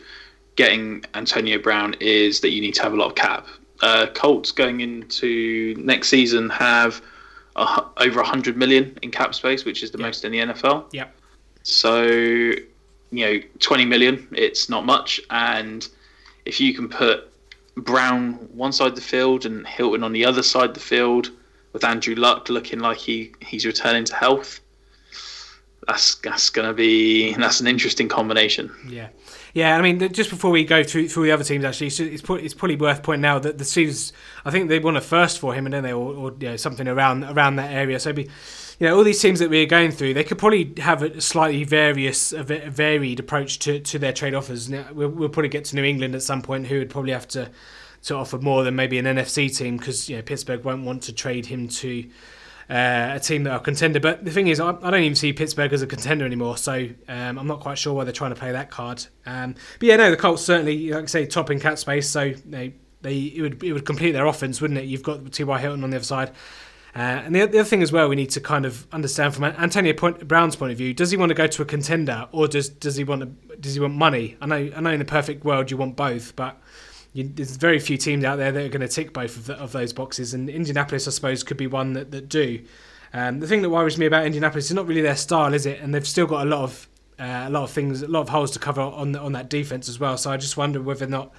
[0.56, 3.48] getting Antonio Brown is that you need to have a lot of cap.
[3.82, 7.02] Uh, Colts going into next season have
[7.56, 10.06] a, over 100 million in cap space, which is the Yeah.
[10.06, 10.86] most in the NFL.
[10.94, 11.14] Yep.
[11.64, 12.58] So, you
[13.12, 15.22] know, 20 million, it's not much.
[15.30, 15.88] And
[16.46, 17.30] if you can put
[17.76, 21.30] Brown one side of the field and Hilton on the other side of the field,
[21.74, 24.60] with Andrew Luck looking like he, he's returning to health,
[25.88, 28.72] that's that's gonna be that's an interesting combination.
[28.88, 29.08] Yeah,
[29.54, 29.78] yeah.
[29.78, 32.54] I mean, just before we go through through the other teams, actually, it's it's, it's
[32.54, 34.12] probably worth pointing out that the Steelers,
[34.44, 36.56] I think they won a first for him, and then they or, or you know,
[36.58, 38.00] something around around that area.
[38.02, 41.02] So, be, you know, all these teams that we're going through, they could probably have
[41.02, 44.70] a slightly various, a varied approach to, to their trade offers.
[44.70, 47.28] Now, we'll, we'll probably get to New England at some point, who would probably have
[47.30, 47.50] to
[48.04, 51.14] to offer more than maybe an NFC team because you know Pittsburgh won't want to
[51.14, 52.06] trade him to
[52.70, 54.00] uh, a team that are contender.
[54.00, 56.58] But the thing is, I, I don't even see Pittsburgh as a contender anymore.
[56.58, 59.06] So um, I'm not quite sure why they're trying to play that card.
[59.26, 62.10] Um, but yeah, no, the Colts certainly, like I say, top in cap space.
[62.10, 64.86] So they they it would it would complete their offense, wouldn't it?
[64.86, 65.60] You've got T.Y.
[65.60, 66.32] Hilton on the other side.
[66.96, 69.44] Uh, and the, the other thing as well, we need to kind of understand from
[69.44, 72.48] Antonio point, Brown's point of view: does he want to go to a contender, or
[72.48, 74.36] does does he want to, does he want money?
[74.42, 76.60] I know I know in the perfect world you want both, but
[77.18, 79.56] you, there's very few teams out there that are going to tick both of, the,
[79.56, 82.64] of those boxes, and Indianapolis, I suppose, could be one that, that do.
[83.12, 85.80] Um, the thing that worries me about Indianapolis is not really their style, is it?
[85.82, 86.88] And they've still got a lot of
[87.20, 89.90] uh, a lot of things, a lot of holes to cover on on that defense
[89.90, 90.16] as well.
[90.18, 91.34] So I just wonder whether or not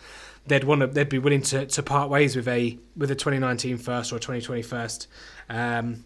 [0.49, 3.79] they'd want to, they'd be willing to, to part ways with a with a 2019
[3.79, 5.07] first or a 2020 first.
[5.49, 6.05] Um,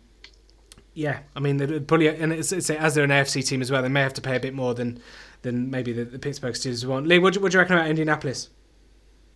[0.93, 3.81] yeah, I mean, they'd probably, and it's, it's, as they're an AFC team as well,
[3.81, 5.01] they may have to pay a bit more than
[5.41, 7.07] than maybe the, the Pittsburgh Steelers want.
[7.07, 8.51] Lee, what do, what do you reckon about Indianapolis?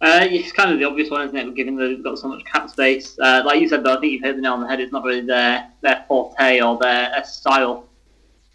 [0.00, 1.54] Uh, it's kind of the obvious one, isn't it?
[1.54, 3.18] Given that they've got so much cap space.
[3.18, 4.80] Uh, like you said, though, I think you've hit the nail on the head.
[4.80, 7.88] It's not really their their forte or their, their style,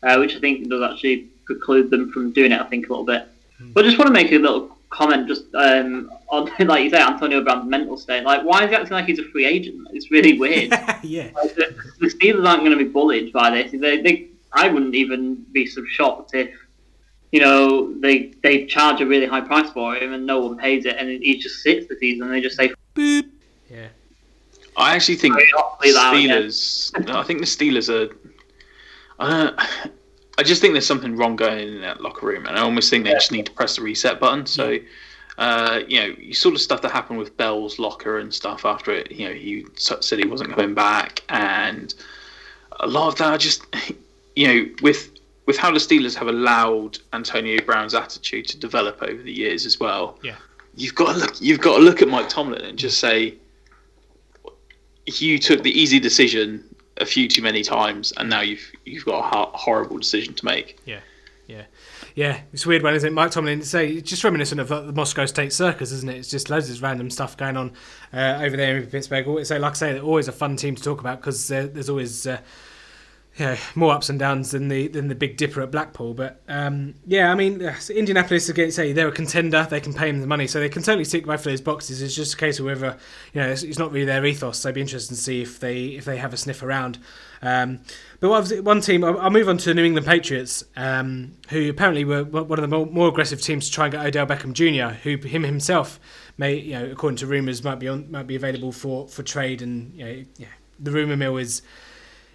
[0.04, 2.62] uh, which I think does actually preclude them from doing it.
[2.62, 3.28] I think a little bit.
[3.74, 7.02] But I just want to make a little comment, just um, on like you say,
[7.02, 8.24] Antonio Brown's mental state.
[8.24, 9.88] Like, why is he acting like he's a free agent?
[9.92, 10.72] It's really weird.
[11.04, 13.72] yeah, Like, the, the Steelers aren't going to be bullied by this.
[13.72, 16.54] They, they, I wouldn't even be so shocked if,
[17.32, 20.86] you know, they they charge a really high price for him and no one pays
[20.86, 22.24] it, and he just sits the season.
[22.24, 23.30] and They just say, boop.
[23.70, 23.88] Yeah,
[24.76, 26.30] I actually think Sorry, I'll play that again.
[26.30, 27.10] Steelers.
[27.16, 28.14] I think the Steelers are.
[29.20, 29.52] Uh,
[30.38, 33.06] I just think there's something wrong going in that locker room, and I almost think
[33.06, 34.46] they just need to press the reset button.
[34.46, 34.78] So,
[35.38, 38.92] uh, you know, you sort of stuff that happened with Bell's locker and stuff after
[38.92, 39.12] it.
[39.12, 41.94] You know, he said he wasn't coming back, and
[42.80, 43.34] a lot of that.
[43.34, 43.64] I just,
[44.36, 45.11] you know, with
[45.46, 49.80] with how the Steelers have allowed Antonio Brown's attitude to develop over the years as
[49.80, 50.18] well.
[50.24, 50.36] Yeah.
[50.76, 51.42] You've got to look.
[51.42, 53.36] You've got to look at Mike Tomlin and just say,
[55.06, 56.64] you took the easy decision
[56.98, 60.80] a few too many times, and now you've you've got a horrible decision to make.
[60.86, 61.00] yeah,
[61.48, 61.64] yeah,
[62.16, 62.42] yeah.
[62.54, 63.12] It's a weird one, isn't it?
[63.12, 66.18] Mike Tomlin, say, it's just reminiscent of the Moscow State Circus, isn't it?
[66.18, 67.74] It's just loads of random stuff going on
[68.14, 69.46] uh, over there in Pittsburgh.
[69.46, 72.28] So, like I say, they're always a fun team to talk about because there's always.
[72.28, 72.40] Uh,
[73.38, 76.14] yeah, more ups and downs than the than the Big Dipper at Blackpool.
[76.14, 79.66] But um, yeah, I mean, Indianapolis again, say they're a contender.
[79.70, 82.02] They can pay them the money, so they can certainly tick both of those boxes.
[82.02, 82.98] It's just a case of whether
[83.34, 84.60] you know it's, it's not really their ethos.
[84.60, 87.00] So it'd be interesting to see if they if they have a sniff around.
[87.42, 87.80] Um,
[88.20, 92.04] but one team, I'll, I'll move on to the New England Patriots, um, who apparently
[92.06, 94.94] were one of the more, more aggressive teams to try and get Odell Beckham Jr.,
[94.96, 96.00] who him himself
[96.38, 99.62] may, you know, according to rumours, might be on, might be available for, for trade.
[99.62, 100.48] And you know, yeah,
[100.80, 101.62] the rumour mill is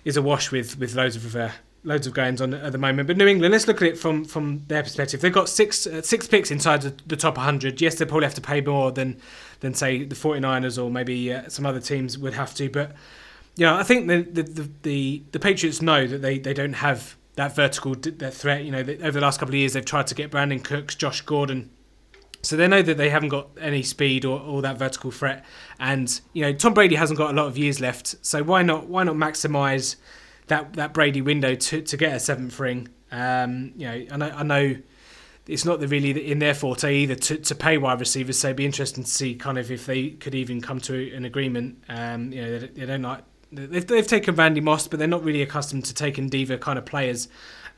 [0.06, 1.50] is awash with with loads of uh,
[1.82, 3.08] loads of goings on at the moment.
[3.08, 5.20] But New England, let's look at it from from their perspective.
[5.20, 7.80] They've got six uh, six picks inside the, the, top 100.
[7.80, 9.20] Yes, they probably have to pay more than
[9.60, 12.70] than say the 49ers or maybe uh, some other teams would have to.
[12.70, 12.92] But
[13.56, 17.16] yeah, I think the the, the the, the Patriots know that they, they don't have
[17.34, 18.62] that vertical that threat.
[18.62, 21.20] You know, over the last couple of years, they've tried to get Brandin Cooks, Josh
[21.22, 21.70] Gordon.
[22.46, 25.44] So they know that they haven't got any speed or, or that vertical threat,
[25.80, 28.14] and you know Tom Brady hasn't got a lot of years left.
[28.24, 29.96] So why not why not maximise
[30.46, 32.88] that that Brady window to, to get a seventh ring?
[33.10, 34.76] Um, you know, I know, I know
[35.46, 38.38] it's not the really in their forte either to, to pay wide receivers.
[38.38, 41.24] So it'd be interesting to see kind of if they could even come to an
[41.24, 41.82] agreement.
[41.88, 45.24] Um, you know, they, they don't like they've, they've taken Randy Moss, but they're not
[45.24, 47.28] really accustomed to taking diva kind of players.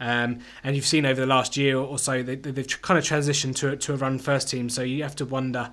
[0.01, 3.57] Um, and you've seen over the last year or so they, they've kind of transitioned
[3.57, 4.69] to to a run first team.
[4.69, 5.73] So you have to wonder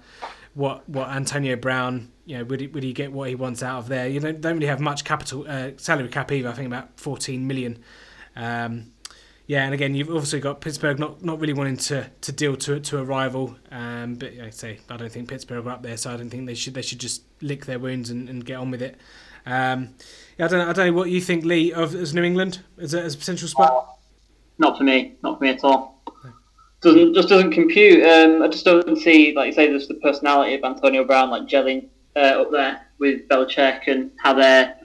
[0.56, 3.80] what what Antonio Brown, you know, would he, would he get what he wants out
[3.80, 4.08] of there?
[4.08, 6.50] You don't, don't really have much capital uh, salary cap either.
[6.50, 7.78] I think about fourteen million.
[8.36, 8.92] Um,
[9.48, 12.80] yeah, and again, you've also got Pittsburgh not, not really wanting to, to deal to
[12.80, 13.56] to a rival.
[13.70, 16.48] Um, but I say I don't think Pittsburgh are up there, so I don't think
[16.48, 19.00] they should they should just lick their wounds and, and get on with it.
[19.46, 19.94] Um,
[20.40, 20.70] yeah, I don't know.
[20.70, 23.18] I don't know what you think, Lee, of as New England as a, as a
[23.20, 23.95] potential spot.
[24.58, 25.16] Not for me.
[25.24, 26.03] Not for me at all.
[26.82, 28.03] Doesn't just doesn't compute.
[28.06, 31.47] Um, I just don't see, like you say, just the personality of Antonio Brown like
[31.47, 34.78] gelling uh, up there with Belichick and how they're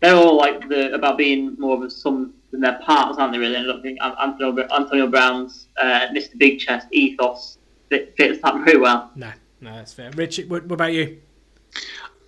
[0.00, 3.38] they're all like the about being more of a sum than their parts, aren't they?
[3.38, 6.38] Really, I don't think Antonio, Antonio Brown's uh, Mr.
[6.38, 7.58] Big Chest ethos
[7.90, 9.10] fits that very well.
[9.16, 10.10] No, no, that's fair.
[10.12, 11.18] Richard, what, what about you?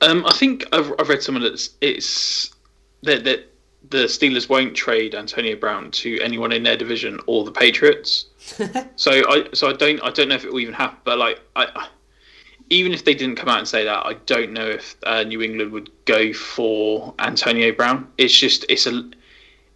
[0.00, 2.54] Um, I think I've, I've read somewhere that it's
[3.02, 3.49] that that
[3.88, 8.26] the Steelers won't trade Antonio Brown to anyone in their division or the Patriots.
[8.96, 10.98] so I so I don't I don't know if it will even happen.
[11.04, 11.88] But like I,
[12.68, 15.42] even if they didn't come out and say that, I don't know if uh, New
[15.42, 18.06] England would go for Antonio Brown.
[18.16, 19.10] It's just it's a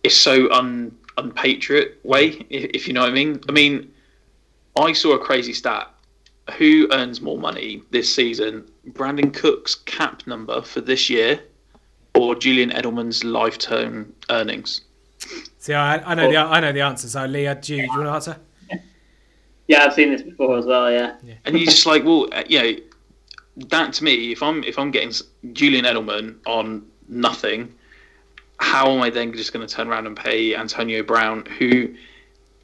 [0.05, 3.41] it's so un unpatriot way, if, if you know what I mean.
[3.49, 3.93] I mean,
[4.77, 5.91] I saw a crazy stat.
[6.59, 11.43] Who earns more money this season, Brandin Cooks' cap number for this year,
[12.15, 14.83] or Julian Edelman's lifetime earnings?
[15.59, 17.09] See, I, I know the I know the answer.
[17.09, 18.37] So, Leah, do you, do you want to answer?
[19.67, 20.91] Yeah, I've seen this before as well.
[20.91, 21.17] Yeah.
[21.23, 21.35] yeah.
[21.47, 22.77] And you're just like, well, uh, you know,
[23.69, 25.13] that to me, if I'm if I'm getting
[25.55, 27.73] Julian Edelman on nothing,
[28.59, 31.95] how am I then just going to turn around and pay Antonio Brown, who,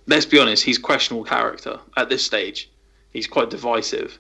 [0.07, 2.71] let's be honest, he's questionable character at this stage.
[3.13, 4.19] He's quite divisive.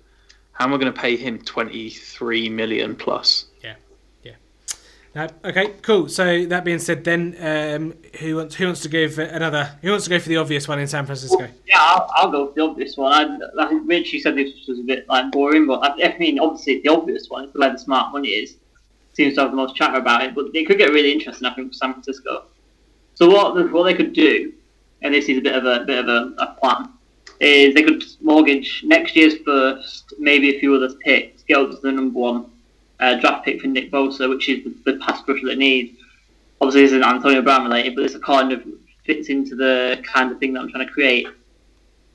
[0.52, 3.46] How am I going to pay him 23 million plus?
[5.16, 6.08] Okay, cool.
[6.08, 9.76] So that being said, then um, who wants who wants to give another?
[9.82, 11.48] Who wants to go for the obvious one in San Francisco?
[11.66, 13.42] Yeah, I'll, I'll go for the obvious one.
[13.58, 16.80] I, Rich, you said this was a bit like boring, but I, I mean, obviously
[16.82, 18.56] the obvious one is where the smart money is.
[19.14, 21.46] Seems to have the most chatter about it, but it could get really interesting.
[21.48, 22.44] I think for San Francisco.
[23.14, 24.52] So what what they could do,
[25.02, 26.88] and this is a bit of a bit of a, a plan
[27.40, 31.76] is they could mortgage next year's first, maybe a few others picks, get up to
[31.78, 32.46] the number one
[33.00, 35.98] uh, draft pick for Nick Bosa, which is the, the pass rusher they needs.
[36.60, 38.62] Obviously, this isn't Antonio Brown related, but this kind of
[39.04, 41.26] fits into the kind of thing that I'm trying to create.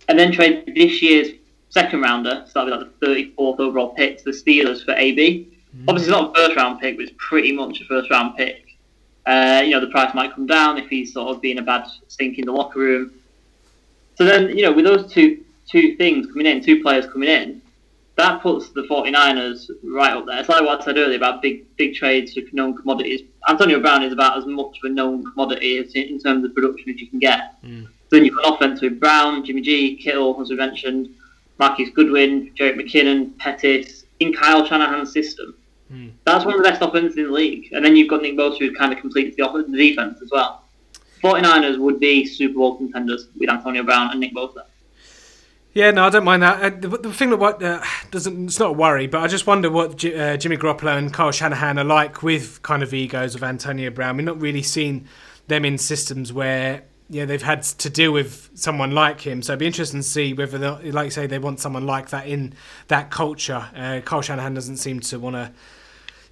[0.07, 1.29] And then trade this year's
[1.69, 5.49] second rounder, so that'll be like the 34th overall pick to the Steelers for AB.
[5.75, 5.89] Mm-hmm.
[5.89, 8.77] Obviously, it's not a first round pick, but it's pretty much a first round pick.
[9.25, 11.87] Uh, you know, the price might come down if he's sort of being a bad
[12.07, 13.11] stink in the locker room.
[14.15, 17.61] So then, you know, with those two two things coming in, two players coming in,
[18.15, 20.39] that puts the 49ers right up there.
[20.39, 23.21] It's like what I said earlier about big big trades for known commodities.
[23.47, 27.01] Antonio Brown is about as much of a known commodity in terms of production as
[27.01, 27.61] you can get.
[27.63, 27.85] Mm.
[27.85, 31.09] So then you've got offense with Brown, Jimmy G, Kittle, as we mentioned,
[31.59, 35.55] Marquise Goodwin, Jerick McKinnon, Pettis, in Kyle Shanahan's system.
[35.91, 36.11] Mm.
[36.23, 37.71] That's one of the best offenses in the league.
[37.73, 40.29] And then you've got Nick Bosa who kind of completes the, offense, the defense as
[40.31, 40.63] well.
[41.21, 44.63] 49ers would be Super Bowl contenders with Antonio Brown and Nick Bosa.
[45.75, 46.63] Yeah, no, I don't mind that.
[46.63, 49.69] Uh, the, the, thing that uh, doesn't it's not a worry, but I just wonder
[49.69, 53.43] what G, uh, Jimmy Garoppolo and Kyle Shanahan are like with kind of egos of
[53.43, 54.15] Antonio Brown.
[54.15, 55.05] We've not really seen
[55.47, 59.41] them in systems where yeah they've had to deal with someone like him.
[59.41, 62.25] So it'd be interesting to see whether, like you say, they want someone like that
[62.25, 62.53] in
[62.87, 63.67] that culture.
[63.75, 65.51] Uh, Kyle Shanahan doesn't seem to want to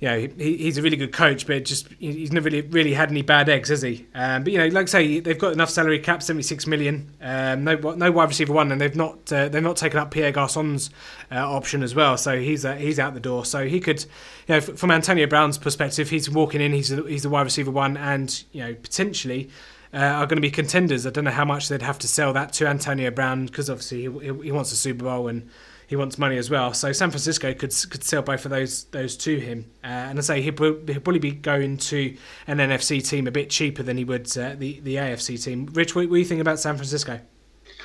[0.04, 3.10] you know, he, he's a really good coach, but just he's never really, really had
[3.10, 4.06] any bad eggs, has he?
[4.14, 7.10] Um, but you know, like I say, they've got enough salary cap, seventy six million.
[7.22, 10.34] Um, no, no wide receiver one, and they've not uh, they've not taken up Pierre
[10.34, 10.90] Garcon's
[11.32, 12.18] uh, option as well.
[12.18, 13.46] So he's uh, he's out the door.
[13.46, 16.74] So he could, you know, from Antonio Brown's perspective, he's walking in.
[16.74, 19.50] He's a, he's the wide receiver one, and you know, potentially.
[19.96, 21.06] Uh, are going to be contenders.
[21.06, 24.02] I don't know how much they'd have to sell that to Antonio Brown because obviously
[24.02, 25.48] he, he, wants a Super Bowl and
[25.94, 26.74] he wants money as well.
[26.74, 30.22] So San Francisco could could sell both of those those to him, uh, and I
[30.24, 32.18] say he'd, he'd, probably be going to
[32.48, 35.70] an NFC team a bit cheaper than he would uh, the the AFC team.
[35.72, 37.20] Rich, what, what do you think about San Francisco?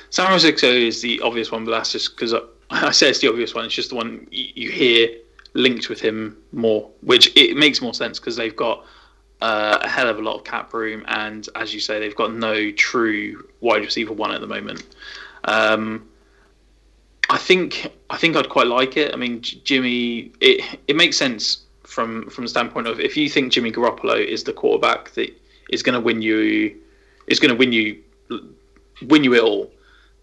[0.09, 2.39] San Francisco is the obvious one, but that's just because I,
[2.71, 3.65] I say it's the obvious one.
[3.65, 5.09] It's just the one you, hear
[5.53, 8.85] linked with him more, which it makes more sense because they've got
[9.41, 12.33] uh, a hell of a lot of cap room, and as you say, they've got
[12.33, 14.83] no true wide receiver one at the moment.
[15.43, 16.09] Um,
[17.29, 19.13] I think I think I'd quite like it.
[19.13, 23.51] I mean, Jimmy, it it makes sense from from the standpoint of if you think
[23.51, 25.31] Jimmy Garoppolo is the quarterback that
[25.69, 26.75] is going to win you,
[27.27, 28.01] is going to win you,
[29.03, 29.71] win you it all,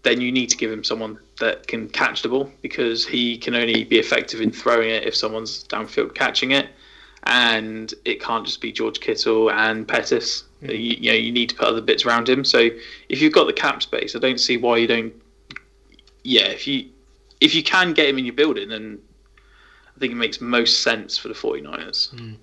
[0.03, 3.55] then you need to give him someone that can catch the ball because he can
[3.55, 6.67] only be effective in throwing it if someone's downfield catching it,
[7.23, 10.43] and it can't just be George Kittle and Pettis.
[10.61, 10.71] Mm.
[10.71, 12.43] You, you know, you need to put other bits around him.
[12.43, 12.69] So
[13.07, 15.13] if you've got the cap space, I don't see why you don't.
[16.23, 16.89] Yeah, if you
[17.39, 18.99] if you can get him in your building, then
[19.95, 22.13] I think it makes most sense for the 49ers.
[22.13, 22.37] Mm.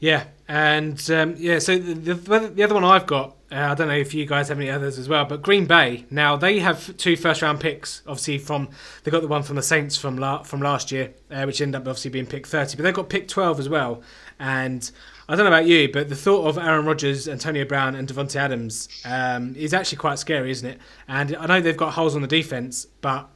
[0.00, 3.88] Yeah, and um, yeah, so the, the, the other one I've got, uh, I don't
[3.88, 6.04] know if you guys have any others as well, but Green Bay.
[6.10, 8.02] Now they have two first round picks.
[8.06, 8.68] Obviously, from
[9.02, 11.80] they got the one from the Saints from la- from last year, uh, which ended
[11.80, 14.02] up obviously being pick thirty, but they've got pick twelve as well.
[14.38, 14.90] And
[15.28, 18.36] I don't know about you, but the thought of Aaron Rodgers, Antonio Brown, and Davante
[18.36, 20.78] Adams um, is actually quite scary, isn't it?
[21.08, 23.30] And I know they've got holes on the defense, but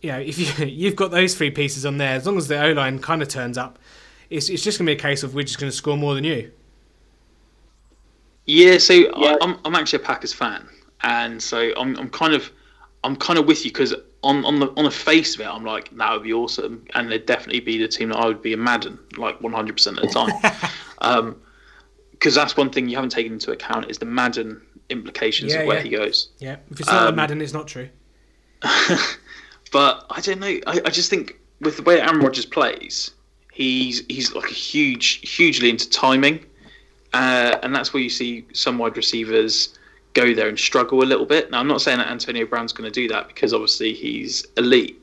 [0.00, 2.62] you know, if you you've got those three pieces on there, as long as the
[2.62, 3.78] O line kind of turns up,
[4.30, 6.14] it's it's just going to be a case of we're just going to score more
[6.14, 6.52] than you.
[8.46, 9.36] Yeah, so yeah.
[9.40, 10.68] I'm I'm actually a Packers fan,
[11.02, 12.50] and so I'm I'm kind of
[13.04, 15.64] I'm kind of with you because on on the on the face of it, I'm
[15.64, 18.52] like that would be awesome, and they'd definitely be the team that I would be
[18.52, 20.70] in Madden like 100 percent of the time.
[20.98, 21.40] um,
[22.12, 25.66] because that's one thing you haven't taken into account is the Madden implications yeah, of
[25.66, 25.82] where yeah.
[25.82, 26.30] he goes.
[26.38, 27.90] Yeah, if it's not um, Madden, it's not true.
[29.72, 30.58] But I don't know.
[30.66, 33.10] I, I just think with the way Aaron Rodgers plays,
[33.52, 36.44] he's he's like a huge, hugely into timing,
[37.12, 39.78] uh, and that's where you see some wide receivers
[40.14, 41.50] go there and struggle a little bit.
[41.50, 45.02] Now, I'm not saying that Antonio Brown's going to do that because obviously he's elite,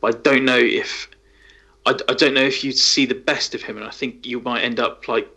[0.00, 1.08] but I don't know if
[1.86, 4.40] I, I don't know if you see the best of him, and I think you
[4.40, 5.28] might end up like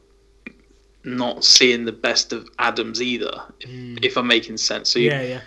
[1.04, 4.06] not seeing the best of Adams either, if, mm.
[4.06, 4.90] if I'm making sense.
[4.90, 5.42] So you, yeah, yeah.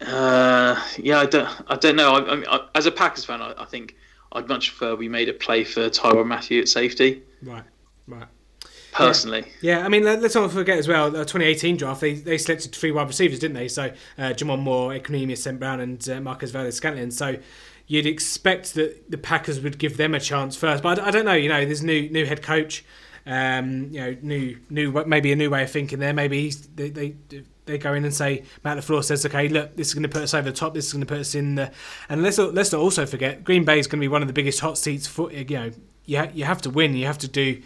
[0.00, 2.12] Uh, yeah, I don't, I don't know.
[2.12, 3.96] I, I I, as a Packers fan, I, think
[4.32, 7.22] I'd much prefer we made a play for Tyrann Mathieu at safety.
[7.42, 7.64] Right,
[8.06, 8.28] right.
[8.92, 9.78] Personally, yeah.
[9.78, 11.10] yeah I mean, let's not forget as well.
[11.10, 13.68] The 2018 draft, they, they selected three wide receivers, didn't they?
[13.68, 15.60] So, uh, J'Mon Moore, Equanimeous St.
[15.60, 17.12] Brown, and uh, Marquez Valdes-Scantling.
[17.12, 17.36] So,
[17.90, 20.82] you'd expect that the Packers would give them a chance first.
[20.82, 21.34] But I, I don't know.
[21.34, 22.84] You know, there's new new head coach.
[23.26, 26.12] Um, you know, new new maybe a new way of thinking there.
[26.12, 27.14] Maybe they, they
[27.70, 30.22] they go in and say Matt LaFleur says, okay, look, this is going to put
[30.22, 30.74] us over the top.
[30.74, 31.70] This is going to put us in the.
[32.08, 34.34] And let's let's not also forget Green Bay is going to be one of the
[34.34, 35.70] biggest hot seats for you know.
[36.06, 36.94] You ha- you have to win.
[36.94, 37.62] You have to do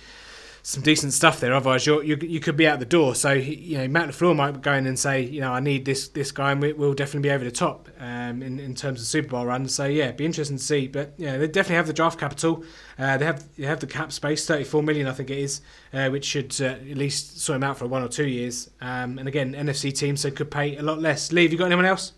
[0.66, 1.52] some decent stuff there.
[1.52, 3.14] Otherwise, you you could be out the door.
[3.14, 6.08] So you know, Matt Lafleur might go in and say, you know, I need this
[6.08, 9.06] this guy, and we, will definitely be over the top um, in in terms of
[9.06, 9.74] Super Bowl runs.
[9.74, 10.88] So yeah, be interesting to see.
[10.88, 12.64] But yeah, they definitely have the draft capital.
[12.98, 15.60] Uh, they have they have the cap space, thirty four million, I think it is,
[15.92, 18.70] uh, which should uh, at least sort them out for one or two years.
[18.80, 21.30] Um, and again, NFC team, so could pay a lot less.
[21.30, 22.12] Lee, have you got anyone else?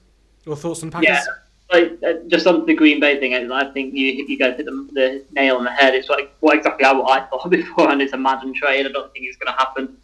[0.45, 1.09] Your thoughts on Packers?
[1.09, 1.25] Yeah
[1.73, 4.89] like uh, just on the Green Bay thing, I think you you guys hit the,
[4.93, 5.95] the nail on the head.
[5.95, 8.87] It's like what exactly how I thought before, and it's a Madden trade.
[8.87, 9.97] I don't think it's going to happen.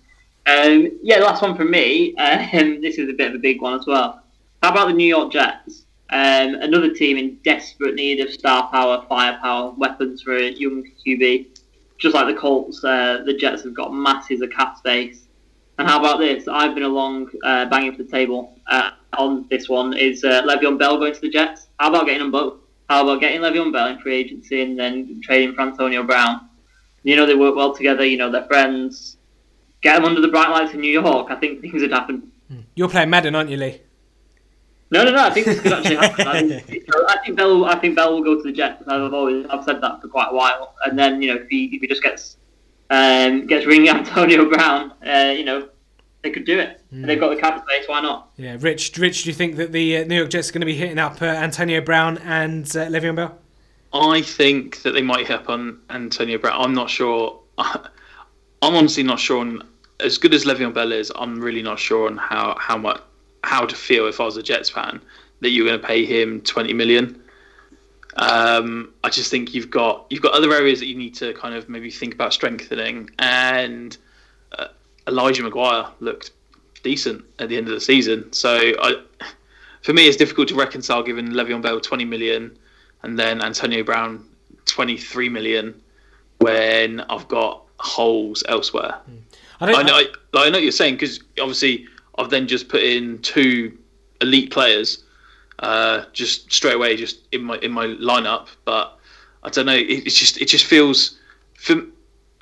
[0.44, 2.16] Um, yeah, last one from me.
[2.16, 4.22] Um, this is a bit of a big one as well.
[4.62, 5.86] How about the New York Jets?
[6.10, 11.58] Um, another team in desperate need of star power, firepower, weapons for a young QB.
[11.98, 15.21] Just like the Colts, uh, the Jets have got masses of cap space.
[15.83, 16.47] And how about this?
[16.47, 18.57] I've been along uh, banging for the table.
[18.68, 21.66] Uh, on this one is uh, Le'Veon Bell going to the Jets.
[21.80, 22.61] How about getting them both?
[22.89, 26.49] How about getting Le'Veon Bell in free agency and then trading for Antonio Brown?
[27.03, 28.05] You know they work well together.
[28.05, 29.16] You know they're friends.
[29.80, 31.33] Get them under the bright lights in New York.
[31.33, 32.30] I think things would happen.
[32.47, 32.61] Hmm.
[32.76, 33.80] You're playing Madden, aren't you, Lee?
[34.93, 35.24] No, no, no.
[35.24, 36.28] I think this could actually happen.
[36.28, 37.64] I think, I think Bell.
[37.64, 38.85] I think Bell will go to the Jets.
[38.87, 40.76] I've always, I've said that for quite a while.
[40.85, 42.37] And then you know, if he, if he just gets
[42.93, 45.68] um, gets ringing Antonio Brown, uh, you know,
[46.22, 46.80] they could do it.
[46.93, 47.07] Mm.
[47.07, 47.88] They've got the cap space.
[47.88, 48.30] Why not?
[48.36, 48.97] Yeah, Rich.
[48.99, 50.99] Rich, do you think that the uh, New York Jets are going to be hitting
[50.99, 53.38] up uh, Antonio Brown and uh, Le'Veon Bell?
[53.95, 56.61] I think that they might hit up on Antonio Brown.
[56.62, 57.40] I'm not sure.
[57.59, 57.82] I'm
[58.62, 59.66] honestly not sure on
[60.01, 61.11] as good as Le'Veon Bell is.
[61.16, 63.01] I'm really not sure on how how much
[63.43, 65.01] how to feel if I was a Jets fan
[65.40, 67.21] that you're going to pay him 20 million.
[68.16, 71.54] Um, I just think you've got you've got other areas that you need to kind
[71.54, 73.96] of maybe think about strengthening and
[75.06, 76.32] Elijah McGuire looked
[76.82, 78.32] decent at the end of the season.
[78.32, 79.02] So I,
[79.82, 82.56] for me, it's difficult to reconcile given Le'Veon Bell 20 million
[83.02, 84.24] and then Antonio Brown
[84.66, 85.80] 23 million
[86.38, 88.96] when I've got holes elsewhere.
[89.60, 91.86] I don't I know, I, I know what you're saying because obviously
[92.18, 93.76] I've then just put in two
[94.20, 95.04] elite players
[95.62, 98.48] uh, just straight away, just in my in my lineup.
[98.64, 98.98] But
[99.42, 99.74] I don't know.
[99.74, 101.18] It, it's just it just feels
[101.54, 101.76] for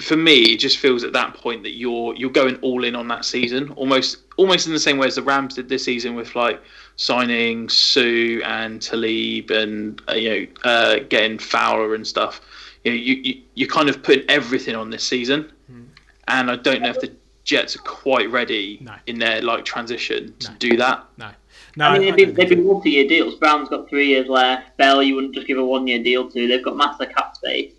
[0.00, 3.06] for me, it just feels at that point that you're you're going all in on
[3.08, 6.34] that season, almost almost in the same way as the Rams did this season with
[6.34, 6.60] like
[6.96, 12.40] signing Suh and Talib and uh, you know uh, getting Fowler and stuff.
[12.84, 15.52] You know, you, you you're kind of putting everything on this season,
[16.28, 17.12] and I don't know if the
[17.44, 18.94] Jets are quite ready No.
[19.06, 20.56] in their like transition to No.
[20.58, 21.04] do that.
[21.18, 21.28] no,
[21.76, 21.86] no.
[21.86, 23.34] I mean, I- they've I been, don't they've been multi-year deals.
[23.36, 24.76] Brown's got three years left.
[24.76, 26.48] Bell, you wouldn't just give a one-year deal to.
[26.48, 27.72] They've got massive cap space.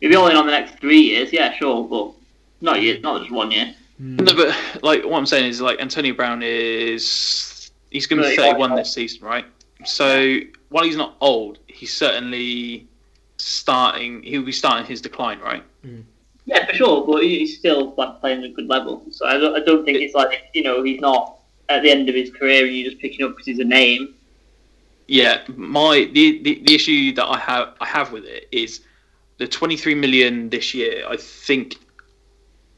[0.00, 2.12] If you're all in on the next three years, yeah, sure, but
[2.60, 3.74] not year, not just one year.
[3.98, 8.36] No, but like what I'm saying is like Antonio Brown is he's going to be
[8.36, 8.76] Right, 31 right.
[8.76, 9.46] this season, right?
[9.86, 10.36] So
[10.68, 12.86] while he's not old, he's certainly
[13.38, 14.22] starting.
[14.22, 15.62] He'll be starting his decline, right?
[16.44, 19.02] Yeah, for sure, but he's still like playing at a good level.
[19.10, 21.35] So I don't, I don't think it's like you know he's not
[21.68, 24.14] at the end of his career and you're just picking up because he's a name.
[25.08, 28.80] Yeah, my the, the, the issue that I have I have with it is
[29.38, 31.04] the 23 million this year.
[31.08, 31.76] I think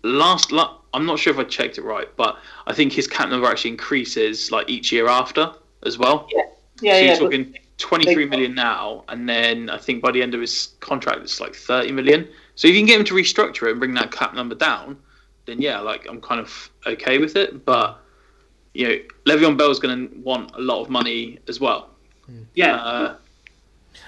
[0.03, 0.53] last
[0.95, 3.71] I'm not sure if I checked it right, but I think his cap number actually
[3.71, 5.53] increases like each year after
[5.85, 6.29] as well.
[6.35, 6.99] Yeah, so yeah.
[7.01, 10.71] you're but- talking 23 million now, and then I think by the end of his
[10.81, 12.29] contract it's like 30 million.
[12.57, 14.99] So if you can get him to restructure it and bring that cap number down,
[15.47, 17.65] then yeah, like I'm kind of okay with it.
[17.65, 18.01] But
[18.79, 21.91] you know, Le'Veon Bell's going to want a lot of money as well.
[22.55, 22.77] yeah.
[22.77, 23.17] Uh,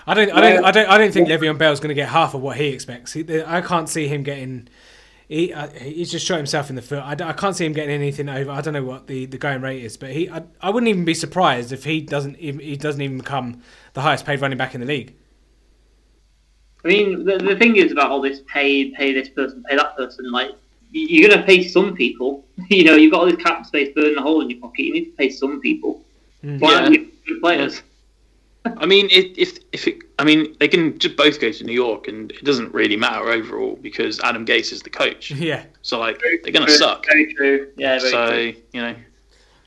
[0.07, 2.35] I don't, I don't, I don't, I don't think Le'Veon Bell's going to get half
[2.35, 3.13] of what he expects.
[3.13, 4.69] He, I can't see him getting.
[5.27, 7.01] He, uh, he's just shot himself in the foot.
[7.01, 8.53] I, I, can't see him getting anything over.
[8.53, 11.05] I don't know what the, the going rate is, but he, I, I wouldn't even
[11.05, 13.63] be surprised if he doesn't, even, he doesn't even become
[13.95, 15.17] the highest paid running back in the league.
[16.85, 19.97] I mean, the, the thing is about all this pay, pay this person, pay that
[19.97, 20.31] person.
[20.31, 20.51] Like,
[20.95, 22.45] y- you're gonna pay some people.
[22.69, 24.83] You know, you've got all this cap space burning a hole in your pocket.
[24.83, 26.05] You need to pay some people.
[26.45, 26.59] Mm-hmm.
[26.59, 26.81] Why Yeah.
[26.83, 27.83] don't you good players?
[28.77, 31.73] I mean, it, if if it, I mean, they can just both go to New
[31.73, 35.31] York, and it doesn't really matter overall because Adam Gase is the coach.
[35.51, 37.07] Yeah, So like, they're gonna suck.
[37.07, 37.73] Very true.
[37.79, 38.55] Yeah, very So true.
[38.75, 38.95] you know,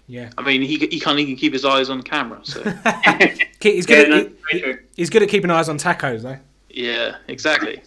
[0.07, 0.29] yeah.
[0.37, 2.39] I mean, he he can't even keep his eyes on camera.
[2.43, 2.61] So
[3.59, 4.09] He's good.
[4.09, 6.37] no, at, very he- he's good at keeping eyes on tacos, though.
[6.69, 7.81] yeah, exactly.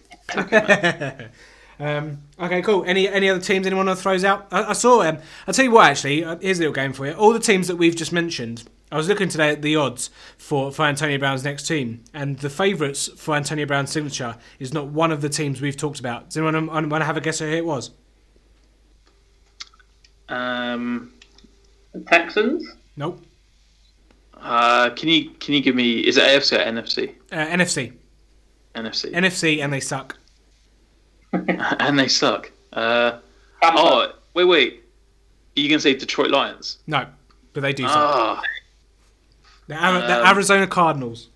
[1.79, 2.83] Um, okay, cool.
[2.85, 4.47] Any any other teams anyone throws out?
[4.51, 5.01] I, I saw.
[5.01, 5.85] Um, I'll tell you what.
[5.91, 7.13] Actually, uh, here's a little game for you.
[7.13, 8.63] All the teams that we've just mentioned.
[8.89, 12.49] I was looking today at the odds for, for Antonio Brown's next team, and the
[12.49, 16.29] favourites for Antonio Brown's signature is not one of the teams we've talked about.
[16.29, 17.91] Does anyone want to have a guess who it was?
[20.29, 21.11] Um,
[21.93, 22.63] The Texans.
[22.95, 23.21] Nope.
[24.35, 25.99] uh, can you can you give me?
[25.99, 27.13] Is it AFC or NFC?
[27.31, 27.93] Uh, NFC.
[28.75, 29.11] NFC.
[29.11, 30.17] NFC, and they suck.
[31.33, 32.51] and they suck.
[32.73, 33.19] Uh,
[33.61, 34.83] oh, wait, wait.
[35.55, 36.79] Are you gonna say Detroit Lions?
[36.87, 37.05] No,
[37.53, 37.95] but they do suck.
[37.95, 38.41] Ah,
[39.67, 41.29] the, Ari- the um, Arizona Cardinals.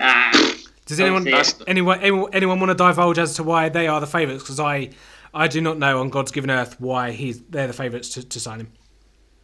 [0.00, 0.54] Ah,
[0.86, 1.26] Does anyone
[1.66, 4.42] anyone anyone, anyone want to divulge as to why they are the favourites?
[4.42, 4.90] Because I
[5.32, 8.40] I do not know on God's given earth why he's they're the favourites to, to
[8.40, 8.72] sign him.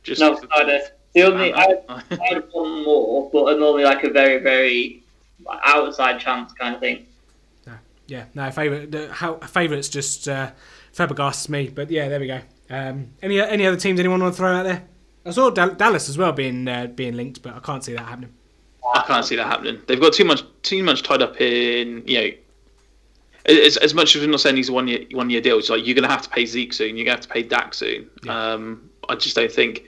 [0.02, 0.80] just no, Snyder.
[1.14, 5.02] The only I, I had one more, but normally like a very, very
[5.64, 7.06] outside chance kind of thing.
[8.10, 8.90] Yeah, no favourite.
[8.90, 10.50] The, how favourites just uh,
[10.92, 12.40] Fabregas me, but yeah, there we go.
[12.68, 14.82] Um, any any other teams anyone want to throw out there?
[15.24, 18.04] I saw Dal- Dallas as well being uh, being linked, but I can't see that
[18.04, 18.34] happening.
[18.94, 19.80] I can't see that happening.
[19.86, 22.30] They've got too much too much tied up in you know.
[23.46, 25.70] As, as much as we're not saying he's a one year one year deal, it's
[25.70, 26.96] like you're going to have to pay Zeke soon.
[26.96, 28.10] You're going to have to pay Dak soon.
[28.24, 28.52] Yeah.
[28.52, 29.84] Um, I just don't think.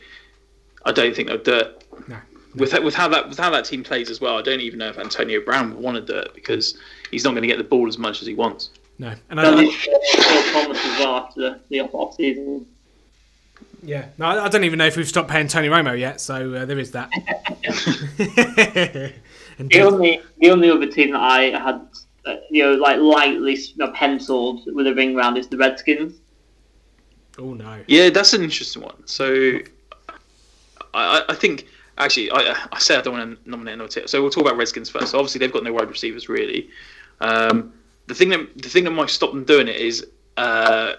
[0.85, 1.85] I don't think they'll do it.
[2.09, 2.19] No.
[2.55, 4.89] With with how that with how that team plays as well, I don't even know
[4.89, 6.79] if Antonio Brown would want to do it because
[7.13, 8.71] he's not going to get the ball as much as he wants.
[8.99, 12.15] No, and I, Well, I, it's Paul Thomas as well after the, the off off
[12.17, 12.67] season.
[13.83, 16.55] yeah, no, I I don't even know if we've stopped paying Tony Romo yet, so
[16.55, 17.11] uh, there is that.
[19.59, 21.81] and The only the only other team that I had,
[22.27, 26.15] uh, you know, like lightly you know, penciled with a ring round is the Redskins.
[27.39, 29.07] oh no, Yeah, that's an interesting one.
[29.07, 29.59] So,
[30.95, 31.67] I, I- I think
[31.99, 34.07] actually, I, I say I don't want to nominate another team.
[34.07, 35.13] So we'll talk about Redskins first.
[35.13, 36.69] So obviously, they've got no wide receivers really.
[37.23, 37.73] Um,
[38.07, 40.07] the thing that the thing that might stop them doing it is
[40.37, 40.95] uh,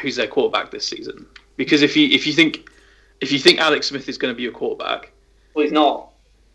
[0.00, 1.26] who's their quarterback this season.
[1.56, 2.68] Because if you if you think
[3.20, 5.12] if you think Alex Smith is going to be your quarterback,
[5.54, 6.10] Well, he's not.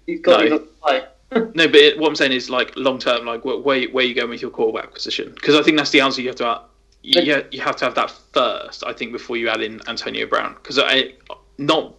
[0.05, 0.43] He's got.
[0.45, 0.49] No.
[0.57, 1.03] Not play.
[1.31, 4.13] no, but it, what I'm saying is like long term, like where where, where you
[4.15, 5.31] going with your quarterback position?
[5.33, 6.45] Because I think that's the answer you have to.
[6.45, 6.61] have-
[7.03, 10.25] You, you you have to have that first, I think, before you add in Antonio
[10.27, 10.53] Brown.
[10.55, 11.13] Because I
[11.57, 11.95] not,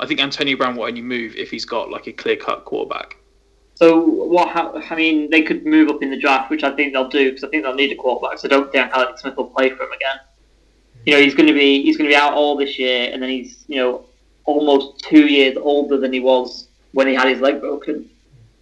[0.00, 3.16] I think Antonio Brown will only move if he's got like a clear cut quarterback.
[3.80, 4.48] So what?
[4.48, 7.30] Ha- I mean, they could move up in the draft, which I think they'll do
[7.30, 8.38] because I think they'll need a quarterback.
[8.38, 10.18] So I don't think Alex Smith will play for him again.
[11.06, 13.22] You know, he's going to be he's going to be out all this year, and
[13.22, 14.04] then he's you know
[14.44, 18.06] almost two years older than he was when he had his leg broken,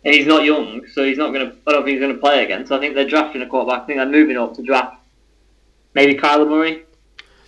[0.05, 1.57] and he's not young, so he's not going to.
[1.67, 2.65] I don't think he's going to play again.
[2.65, 3.83] So I think they're drafting a quarterback.
[3.83, 4.99] I think they're moving up to draft
[5.95, 6.85] maybe Kyler Murray,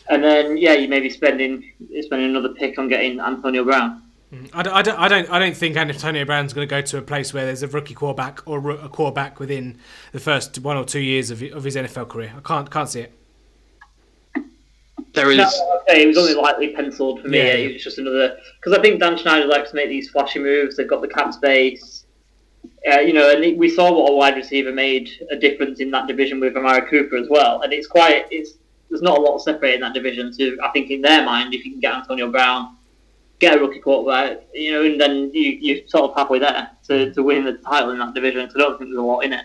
[0.09, 4.03] and then yeah, you may be spending spending another pick on getting Antonio Brown.
[4.53, 6.99] I don't, I don't, I don't, I don't think Antonio Brown's going to go to
[6.99, 9.79] a place where there's a rookie quarterback or a quarterback within
[10.13, 12.33] the first one or two years of, of his NFL career.
[12.37, 13.13] I can't can't see it.
[15.15, 15.39] There is.
[15.39, 17.39] No, okay, it was only lightly penciled for me.
[17.39, 17.45] Yeah.
[17.45, 17.55] Yeah.
[17.55, 20.77] It was just another because I think Dan Snyder likes to make these flashy moves.
[20.77, 22.07] They've got the cap space,
[22.91, 26.07] uh, you know, and we saw what a wide receiver made a difference in that
[26.07, 27.63] division with Amari Cooper as well.
[27.63, 28.53] And it's quite it's
[28.89, 30.33] there's not a lot separating that division.
[30.33, 32.77] So I think in their mind, if you can get Antonio Brown,
[33.41, 37.13] get a rookie quarterback, you know, and then you you're sort of halfway there to,
[37.13, 38.49] to win the title in that division.
[38.51, 39.45] So I don't think there's a lot in it.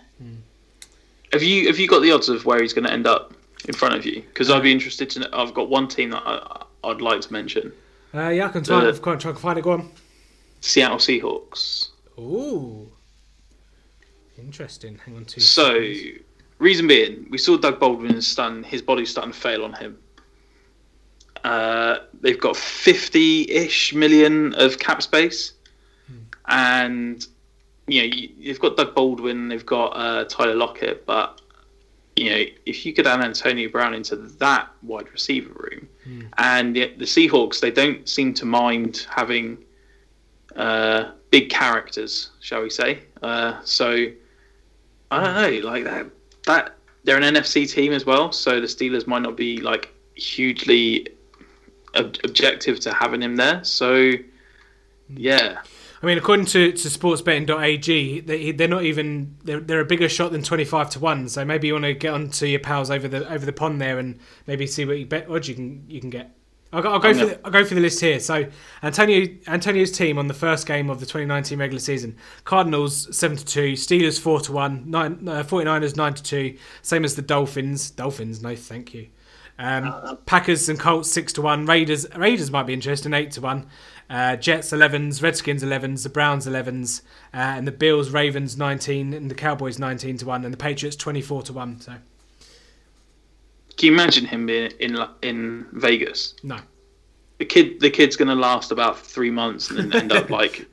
[1.33, 3.33] Have you have you got the odds of where he's going to end up
[3.67, 4.21] in front of you?
[4.21, 5.19] Because I'd be interested to.
[5.21, 5.29] know.
[5.33, 7.73] I've got one team that I, I'd like to mention:
[8.13, 9.63] Uh, yeah, I can try, Uh, try, try to find it.
[9.63, 9.89] Go on.
[10.61, 11.89] Seattle Seahawks.
[12.19, 12.89] Ooh,
[14.37, 14.97] interesting.
[15.05, 15.41] Hang on two.
[15.41, 16.19] So, seconds.
[16.59, 18.63] reason being, we saw Doug Baldwin is starting.
[18.63, 19.97] His body's starting to fail on him.
[21.45, 25.53] Uh, they've got fifty-ish million of cap space,
[26.47, 27.27] and
[27.85, 31.39] you know you, you've got Doug Baldwin, they've got uh, Tyler Lockett, but
[32.15, 35.87] you know if you could add Antonio Brown into that wide receiver room,
[36.39, 39.63] and yet the Seahawks they don't seem to mind having
[40.55, 43.01] uh, big characters, shall we say?
[43.21, 44.07] Uh, so
[45.11, 46.07] I don't know, like that.
[46.47, 46.73] That
[47.03, 51.07] they're an NFC team as well, so the Steelers might not be like hugely
[51.95, 53.63] ob- objective to having him there.
[53.63, 54.11] So
[55.09, 55.59] yeah,
[56.01, 60.31] I mean, according to, to sportsbetting.ag, they, they're not even they're, they're a bigger shot
[60.31, 61.27] than twenty five to one.
[61.29, 63.97] So maybe you want to get onto your pals over the over the pond there
[63.97, 66.31] and maybe see what you bet odds you can you can get.
[66.73, 68.19] I'll go, I'll go for the, I'll go for the list here.
[68.19, 68.45] So
[68.83, 73.45] Antonio Antonio's team on the first game of the 2019 regular season: Cardinals seven to
[73.45, 77.89] two, Steelers four to one, nine, uh, 49ers nine to two, same as the Dolphins.
[77.91, 79.07] Dolphins, no, thank you.
[79.57, 81.65] Um, Packers and Colts six to one.
[81.65, 83.67] Raiders Raiders might be interesting eight to one.
[84.07, 87.01] Uh, Jets 11s, Redskins 11s, the Browns 11s,
[87.33, 90.95] uh, and the Bills Ravens 19, and the Cowboys 19 to one, and the Patriots
[90.95, 91.79] 24 to one.
[91.81, 91.93] So
[93.77, 96.35] can you imagine him being in, in Vegas?
[96.43, 96.59] no,
[97.39, 100.67] The kid, the kid's gonna last about three months and then end up like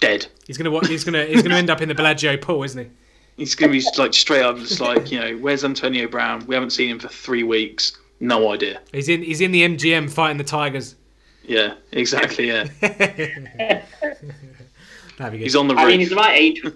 [0.00, 0.26] dead.
[0.46, 2.90] he's gonna he's gonna he's gonna end up in the Bellagio pool, isn't he?
[3.36, 6.46] He's gonna be like straight up, just like you know, where's Antonio Brown?
[6.46, 7.98] We haven't seen him for three weeks.
[8.20, 8.80] No idea.
[8.92, 10.94] He's in he's in the MGM fighting the Tigers.
[11.44, 12.48] Yeah, exactly.
[12.48, 13.84] Yeah, That'd
[15.32, 15.40] be good.
[15.40, 15.84] he's on the Roof.
[15.84, 16.62] I mean, he's the right age.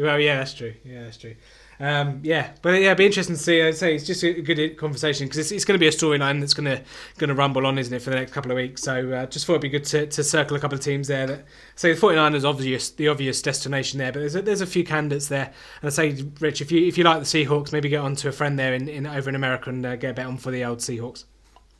[0.00, 0.74] Well, yeah, that's true.
[0.84, 1.34] Yeah, that's true.
[1.80, 3.62] Um, yeah, but yeah, it'd be interesting to see.
[3.62, 6.40] I'd say it's just a good conversation because it's, it's going to be a storyline
[6.40, 6.82] that's going to
[7.18, 8.82] going to rumble on, isn't it, for the next couple of weeks?
[8.82, 11.26] So uh, just thought it'd be good to, to circle a couple of teams there.
[11.26, 11.44] That
[11.76, 15.28] say the 49ers obvious the obvious destination there, but there's a, there's a few candidates
[15.28, 15.52] there.
[15.80, 18.28] And I say, Rich, if you if you like the Seahawks, maybe get on to
[18.28, 20.50] a friend there in, in over in America and uh, get a bet on for
[20.50, 21.24] the old Seahawks.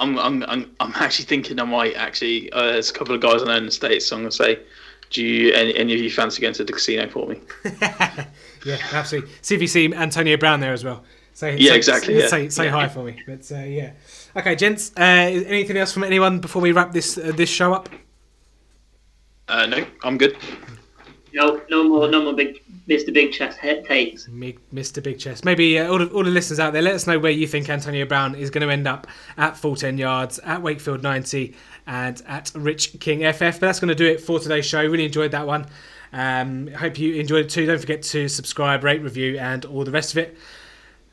[0.01, 2.53] I'm, I'm, I'm, I'm actually thinking I might actually.
[2.53, 4.61] Uh, there's a couple of guys I know in the states, so I'm gonna say,
[5.11, 7.41] do you any, any of you fancy going to the casino for me?
[8.65, 9.31] Yeah, absolutely.
[9.41, 11.05] See if you see Antonio Brown there as well.
[11.33, 12.27] Say, Yeah, say, exactly, yeah.
[12.27, 12.71] Say, say Yeah.
[12.73, 13.23] hi for me.
[13.25, 13.93] But uh, yeah.
[14.37, 14.91] Okay, gents.
[14.97, 17.89] Uh, anything else from anyone before we wrap this uh, this show up?
[19.47, 20.37] Uh, no, I'm good.
[21.33, 23.13] No, no more, no more big Mr.
[23.13, 24.27] Big Chest takes.
[24.29, 25.03] Mr.
[25.03, 25.45] Big Chest.
[25.45, 27.69] Maybe uh, all, the, all the listeners out there, let us know where you think
[27.69, 29.07] Antonio Brown is going to end up
[29.37, 31.55] at full 10 yards, at Wakefield 90,
[31.87, 33.41] and at Rich King FF.
[33.41, 34.83] But that's going to do it for today's show.
[34.83, 35.67] Really enjoyed that one.
[36.15, 37.67] Um, hope you enjoyed it too.
[37.67, 40.39] Don't forget to subscribe, rate, review, and all the rest of it.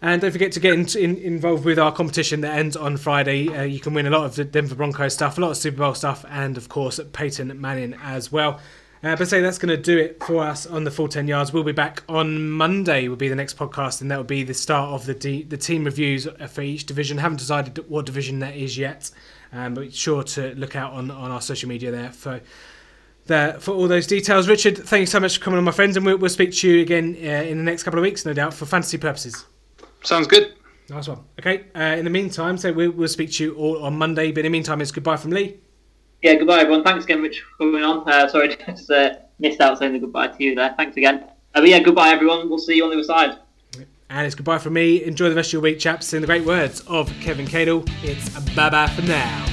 [0.02, 3.50] And don't forget to get in, in, involved with our competition that ends on Friday.
[3.50, 5.78] Uh, you can win a lot of the Denver Broncos stuff, a lot of Super
[5.78, 8.62] Bowl stuff, and of course Peyton Manning as well.
[9.06, 11.54] Uh, but say that's going to do it for us on the full 10 yards.
[11.54, 14.56] We'll be back on Monday, will be the next podcast, and that will be the
[14.56, 17.20] start of the D, the team reviews for each division.
[17.20, 19.12] Haven't decided what division that is yet,
[19.54, 22.42] um, but be sure to look out on, on our social media there for
[23.28, 24.48] there for all those details.
[24.48, 26.68] Richard, thank you so much for coming on, my friends, and we'll, we'll speak to
[26.68, 29.46] you again uh, in the next couple of weeks, no doubt, for fantasy purposes.
[30.02, 30.56] Sounds good.
[30.90, 31.20] Nice one.
[31.40, 31.66] Okay.
[31.76, 34.32] Uh, in the meantime, so we'll, we'll speak to you all on Monday.
[34.32, 35.60] But in the meantime, it's goodbye from Lee.
[36.26, 36.84] Yeah, goodbye everyone.
[36.84, 38.10] Thanks again, Rich, for coming on.
[38.10, 40.74] Uh, sorry, just uh, missed out saying the goodbye to you there.
[40.76, 41.24] Thanks again.
[41.54, 42.50] Uh, but yeah, goodbye everyone.
[42.50, 43.38] We'll see you on the other side.
[44.10, 45.04] And it's goodbye from me.
[45.04, 46.14] Enjoy the rest of your week, chaps.
[46.14, 49.46] In the great words of Kevin Cadle, it's bye bye for now.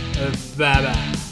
[0.56, 1.31] Bye bye.